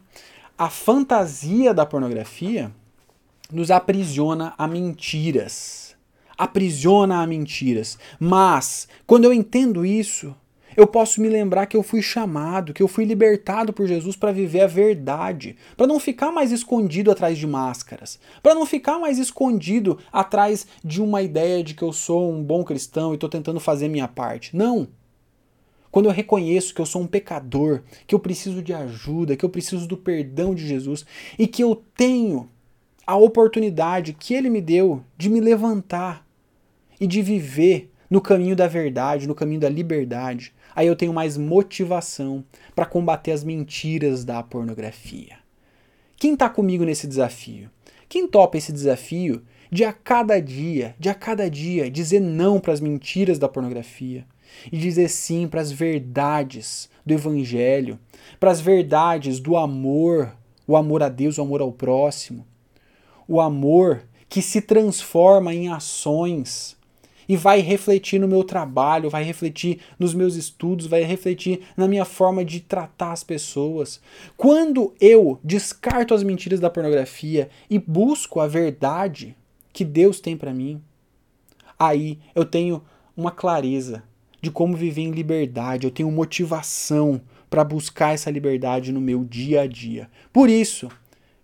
a 0.58 0.68
fantasia 0.68 1.72
da 1.72 1.86
pornografia 1.86 2.72
nos 3.50 3.70
aprisiona 3.70 4.52
a 4.58 4.66
mentiras. 4.66 5.94
Aprisiona 6.36 7.22
a 7.22 7.26
mentiras. 7.26 7.96
Mas, 8.18 8.88
quando 9.06 9.24
eu 9.24 9.32
entendo 9.32 9.86
isso, 9.86 10.34
eu 10.76 10.86
posso 10.86 11.20
me 11.20 11.28
lembrar 11.28 11.66
que 11.66 11.76
eu 11.76 11.82
fui 11.82 12.02
chamado, 12.02 12.72
que 12.72 12.82
eu 12.82 12.88
fui 12.88 13.04
libertado 13.04 13.72
por 13.72 13.86
Jesus 13.86 14.16
para 14.16 14.32
viver 14.32 14.60
a 14.60 14.66
verdade, 14.66 15.56
para 15.76 15.86
não 15.86 16.00
ficar 16.00 16.30
mais 16.30 16.52
escondido 16.52 17.10
atrás 17.10 17.38
de 17.38 17.46
máscaras, 17.46 18.18
para 18.42 18.54
não 18.54 18.66
ficar 18.66 18.98
mais 18.98 19.18
escondido 19.18 19.98
atrás 20.12 20.66
de 20.84 21.02
uma 21.02 21.22
ideia 21.22 21.62
de 21.62 21.74
que 21.74 21.82
eu 21.82 21.92
sou 21.92 22.32
um 22.32 22.42
bom 22.42 22.64
cristão 22.64 23.12
e 23.12 23.14
estou 23.14 23.28
tentando 23.28 23.60
fazer 23.60 23.88
minha 23.88 24.08
parte. 24.08 24.56
Não. 24.56 24.88
Quando 25.90 26.06
eu 26.06 26.12
reconheço 26.12 26.74
que 26.74 26.80
eu 26.80 26.86
sou 26.86 27.02
um 27.02 27.06
pecador, 27.06 27.82
que 28.06 28.14
eu 28.14 28.18
preciso 28.18 28.62
de 28.62 28.72
ajuda, 28.72 29.36
que 29.36 29.44
eu 29.44 29.50
preciso 29.50 29.86
do 29.86 29.96
perdão 29.96 30.54
de 30.54 30.66
Jesus 30.66 31.04
e 31.38 31.46
que 31.46 31.62
eu 31.62 31.82
tenho 31.94 32.48
a 33.06 33.16
oportunidade 33.16 34.14
que 34.14 34.32
Ele 34.32 34.48
me 34.48 34.60
deu 34.60 35.04
de 35.18 35.28
me 35.28 35.38
levantar 35.38 36.26
e 36.98 37.06
de 37.06 37.20
viver 37.20 37.90
no 38.08 38.20
caminho 38.20 38.54
da 38.54 38.66
verdade, 38.66 39.26
no 39.26 39.34
caminho 39.34 39.60
da 39.60 39.68
liberdade, 39.68 40.54
aí 40.74 40.86
eu 40.86 40.96
tenho 40.96 41.12
mais 41.12 41.36
motivação 41.36 42.44
para 42.74 42.86
combater 42.86 43.32
as 43.32 43.44
mentiras 43.44 44.24
da 44.24 44.42
pornografia. 44.42 45.36
Quem 46.16 46.34
está 46.34 46.48
comigo 46.48 46.84
nesse 46.84 47.06
desafio? 47.06 47.70
Quem 48.08 48.28
topa 48.28 48.58
esse 48.58 48.72
desafio 48.72 49.42
de 49.70 49.84
a 49.84 49.92
cada 49.92 50.40
dia, 50.40 50.94
de 50.98 51.08
a 51.08 51.14
cada 51.14 51.48
dia, 51.48 51.90
dizer 51.90 52.20
não 52.20 52.60
para 52.60 52.72
as 52.72 52.80
mentiras 52.80 53.38
da 53.38 53.48
pornografia, 53.48 54.26
e 54.70 54.76
dizer 54.76 55.08
sim 55.08 55.48
para 55.48 55.60
as 55.60 55.72
verdades 55.72 56.90
do 57.04 57.14
Evangelho, 57.14 57.98
para 58.38 58.50
as 58.50 58.60
verdades 58.60 59.40
do 59.40 59.56
amor, 59.56 60.36
o 60.66 60.76
amor 60.76 61.02
a 61.02 61.08
Deus, 61.08 61.38
o 61.38 61.42
amor 61.42 61.60
ao 61.60 61.72
próximo, 61.72 62.46
o 63.26 63.40
amor 63.40 64.04
que 64.28 64.42
se 64.42 64.60
transforma 64.60 65.54
em 65.54 65.68
ações 65.68 66.76
e 67.32 67.36
vai 67.36 67.60
refletir 67.60 68.20
no 68.20 68.28
meu 68.28 68.44
trabalho, 68.44 69.08
vai 69.08 69.24
refletir 69.24 69.80
nos 69.98 70.12
meus 70.12 70.36
estudos, 70.36 70.84
vai 70.84 71.02
refletir 71.02 71.60
na 71.74 71.88
minha 71.88 72.04
forma 72.04 72.44
de 72.44 72.60
tratar 72.60 73.10
as 73.10 73.24
pessoas. 73.24 74.02
Quando 74.36 74.92
eu 75.00 75.40
descarto 75.42 76.12
as 76.12 76.22
mentiras 76.22 76.60
da 76.60 76.68
pornografia 76.68 77.48
e 77.70 77.78
busco 77.78 78.38
a 78.38 78.46
verdade 78.46 79.34
que 79.72 79.82
Deus 79.82 80.20
tem 80.20 80.36
para 80.36 80.52
mim, 80.52 80.82
aí 81.78 82.18
eu 82.34 82.44
tenho 82.44 82.82
uma 83.16 83.30
clareza 83.30 84.02
de 84.42 84.50
como 84.50 84.76
viver 84.76 85.00
em 85.00 85.12
liberdade, 85.12 85.86
eu 85.86 85.90
tenho 85.90 86.12
motivação 86.12 87.18
para 87.48 87.64
buscar 87.64 88.12
essa 88.12 88.30
liberdade 88.30 88.92
no 88.92 89.00
meu 89.00 89.24
dia 89.24 89.62
a 89.62 89.66
dia. 89.66 90.10
Por 90.30 90.50
isso, 90.50 90.90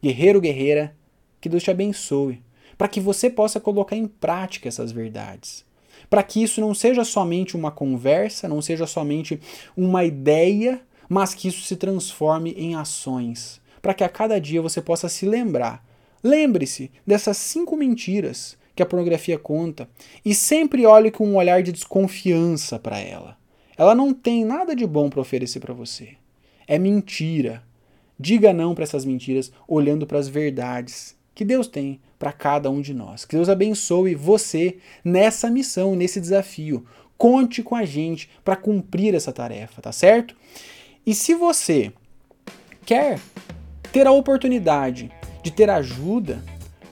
guerreiro, 0.02 0.38
guerreira, 0.38 0.94
que 1.40 1.48
Deus 1.48 1.62
te 1.62 1.70
abençoe, 1.70 2.42
para 2.76 2.88
que 2.88 3.00
você 3.00 3.30
possa 3.30 3.58
colocar 3.58 3.96
em 3.96 4.06
prática 4.06 4.68
essas 4.68 4.92
verdades. 4.92 5.66
Para 6.08 6.22
que 6.22 6.42
isso 6.42 6.60
não 6.60 6.74
seja 6.74 7.04
somente 7.04 7.56
uma 7.56 7.70
conversa, 7.70 8.48
não 8.48 8.62
seja 8.62 8.86
somente 8.86 9.40
uma 9.76 10.04
ideia, 10.04 10.80
mas 11.08 11.34
que 11.34 11.48
isso 11.48 11.62
se 11.62 11.76
transforme 11.76 12.52
em 12.52 12.74
ações. 12.74 13.60
Para 13.82 13.94
que 13.94 14.04
a 14.04 14.08
cada 14.08 14.40
dia 14.40 14.62
você 14.62 14.80
possa 14.80 15.08
se 15.08 15.26
lembrar. 15.26 15.84
Lembre-se 16.22 16.90
dessas 17.06 17.36
cinco 17.36 17.76
mentiras 17.76 18.56
que 18.74 18.82
a 18.82 18.86
pornografia 18.86 19.38
conta 19.38 19.88
e 20.24 20.34
sempre 20.34 20.86
olhe 20.86 21.10
com 21.10 21.26
um 21.26 21.36
olhar 21.36 21.62
de 21.62 21.72
desconfiança 21.72 22.78
para 22.78 22.98
ela. 22.98 23.36
Ela 23.76 23.94
não 23.94 24.12
tem 24.12 24.44
nada 24.44 24.74
de 24.74 24.86
bom 24.86 25.10
para 25.10 25.20
oferecer 25.20 25.60
para 25.60 25.74
você. 25.74 26.16
É 26.66 26.78
mentira. 26.78 27.62
Diga 28.18 28.52
não 28.52 28.74
para 28.74 28.84
essas 28.84 29.04
mentiras 29.04 29.52
olhando 29.66 30.06
para 30.06 30.18
as 30.18 30.28
verdades 30.28 31.17
que 31.38 31.44
Deus 31.44 31.68
tem 31.68 32.00
para 32.18 32.32
cada 32.32 32.68
um 32.68 32.80
de 32.80 32.92
nós. 32.92 33.24
Que 33.24 33.36
Deus 33.36 33.48
abençoe 33.48 34.12
você 34.12 34.78
nessa 35.04 35.48
missão, 35.48 35.94
nesse 35.94 36.20
desafio. 36.20 36.84
Conte 37.16 37.62
com 37.62 37.76
a 37.76 37.84
gente 37.84 38.28
para 38.44 38.56
cumprir 38.56 39.14
essa 39.14 39.32
tarefa, 39.32 39.80
tá 39.80 39.92
certo? 39.92 40.34
E 41.06 41.14
se 41.14 41.34
você 41.34 41.92
quer 42.84 43.20
ter 43.92 44.04
a 44.04 44.10
oportunidade 44.10 45.12
de 45.40 45.52
ter 45.52 45.70
ajuda 45.70 46.42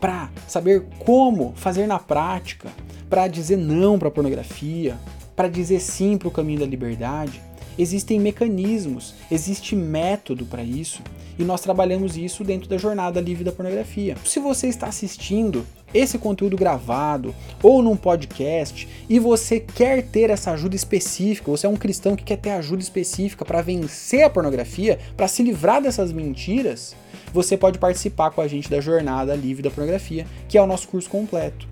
para 0.01 0.31
saber 0.47 0.87
como 1.01 1.53
fazer 1.57 1.89
na 1.89 1.99
prática, 1.99 2.71
para 3.11 3.27
dizer 3.27 3.57
não 3.57 3.99
para 3.99 4.13
pornografia, 4.13 4.97
para 5.35 5.49
dizer 5.49 5.81
sim 5.81 6.17
para 6.17 6.29
o 6.29 6.31
caminho 6.31 6.61
da 6.61 6.67
liberdade. 6.67 7.43
Existem 7.79 8.19
mecanismos, 8.19 9.15
existe 9.31 9.77
método 9.77 10.47
para 10.47 10.63
isso 10.63 11.03
e 11.39 11.45
nós 11.45 11.61
trabalhamos 11.61 12.17
isso 12.17 12.43
dentro 12.43 12.69
da 12.69 12.79
jornada 12.79 13.21
livre 13.21 13.45
da 13.45 13.53
pornografia. 13.53 14.17
Se 14.25 14.41
você 14.41 14.69
está 14.69 14.87
assistindo 14.87 15.67
esse 15.93 16.19
conteúdo 16.19 16.57
gravado 16.57 17.35
ou 17.63 17.83
num 17.83 17.97
podcast 17.97 18.89
e 19.09 19.19
você 19.19 19.61
quer 19.61 20.03
ter 20.03 20.31
essa 20.31 20.53
ajuda 20.53 20.75
específica, 20.75 21.51
você 21.51 21.67
é 21.67 21.71
um 21.71 21.77
cristão 21.77 22.17
que 22.17 22.25
quer 22.25 22.37
ter 22.37 22.51
ajuda 22.51 22.83
específica 22.83 23.45
para 23.45 23.63
vencer 23.63 24.25
a 24.25 24.31
pornografia, 24.31 24.99
para 25.17 25.29
se 25.29 25.43
livrar 25.43 25.83
dessas 25.83 26.13
mentiras, 26.13 26.97
você 27.33 27.57
pode 27.57 27.79
participar 27.79 28.31
com 28.31 28.41
a 28.41 28.49
gente 28.49 28.71
da 28.71 28.81
jornada 28.81 29.35
livre 29.35 29.63
da 29.63 29.71
pornografia, 29.71 30.27
que 30.49 30.57
é 30.57 30.63
o 30.63 30.67
nosso 30.67 30.89
curso 30.89 31.11
completo. 31.11 31.69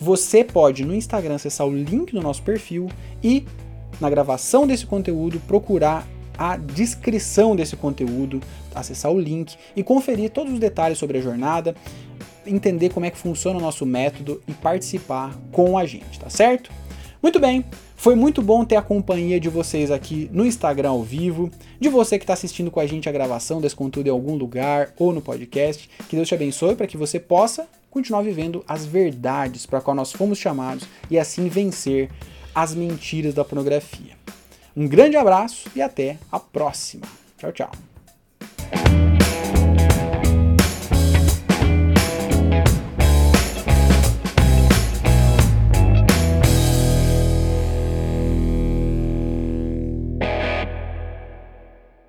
Você 0.00 0.42
pode 0.44 0.84
no 0.84 0.94
Instagram 0.94 1.36
acessar 1.36 1.66
o 1.66 1.74
link 1.74 2.12
do 2.12 2.20
nosso 2.20 2.42
perfil 2.42 2.88
e 3.22 3.46
na 4.00 4.10
gravação 4.10 4.66
desse 4.66 4.86
conteúdo 4.86 5.40
procurar 5.40 6.06
a 6.38 6.56
descrição 6.56 7.56
desse 7.56 7.76
conteúdo, 7.76 8.40
acessar 8.74 9.10
o 9.10 9.18
link 9.18 9.56
e 9.74 9.82
conferir 9.82 10.30
todos 10.30 10.52
os 10.52 10.58
detalhes 10.58 10.98
sobre 10.98 11.18
a 11.18 11.20
jornada, 11.20 11.74
entender 12.46 12.90
como 12.90 13.06
é 13.06 13.10
que 13.10 13.18
funciona 13.18 13.58
o 13.58 13.62
nosso 13.62 13.86
método 13.86 14.42
e 14.46 14.52
participar 14.52 15.36
com 15.50 15.78
a 15.78 15.86
gente, 15.86 16.20
tá 16.20 16.28
certo? 16.28 16.70
Muito 17.22 17.40
bem, 17.40 17.64
foi 17.96 18.14
muito 18.14 18.42
bom 18.42 18.64
ter 18.64 18.76
a 18.76 18.82
companhia 18.82 19.40
de 19.40 19.48
vocês 19.48 19.90
aqui 19.90 20.28
no 20.32 20.46
Instagram 20.46 20.90
ao 20.90 21.02
vivo, 21.02 21.50
de 21.80 21.88
você 21.88 22.18
que 22.18 22.24
está 22.24 22.34
assistindo 22.34 22.70
com 22.70 22.78
a 22.78 22.86
gente 22.86 23.08
a 23.08 23.12
gravação 23.12 23.60
desse 23.60 23.74
conteúdo 23.74 24.06
em 24.06 24.10
algum 24.10 24.36
lugar 24.36 24.92
ou 24.98 25.12
no 25.12 25.22
podcast. 25.22 25.88
Que 26.08 26.14
Deus 26.14 26.28
te 26.28 26.34
abençoe 26.34 26.76
para 26.76 26.86
que 26.86 26.96
você 26.96 27.18
possa 27.18 27.66
continuar 27.90 28.22
vivendo 28.22 28.62
as 28.68 28.84
verdades 28.84 29.64
para 29.64 29.80
qual 29.80 29.96
nós 29.96 30.12
fomos 30.12 30.38
chamados 30.38 30.86
e 31.10 31.18
assim 31.18 31.48
vencer 31.48 32.10
as 32.56 32.74
mentiras 32.74 33.34
da 33.34 33.44
pornografia. 33.44 34.16
Um 34.74 34.88
grande 34.88 35.14
abraço 35.14 35.68
e 35.76 35.82
até 35.82 36.16
a 36.32 36.40
próxima. 36.40 37.06
Tchau, 37.36 37.52
tchau. 37.52 37.70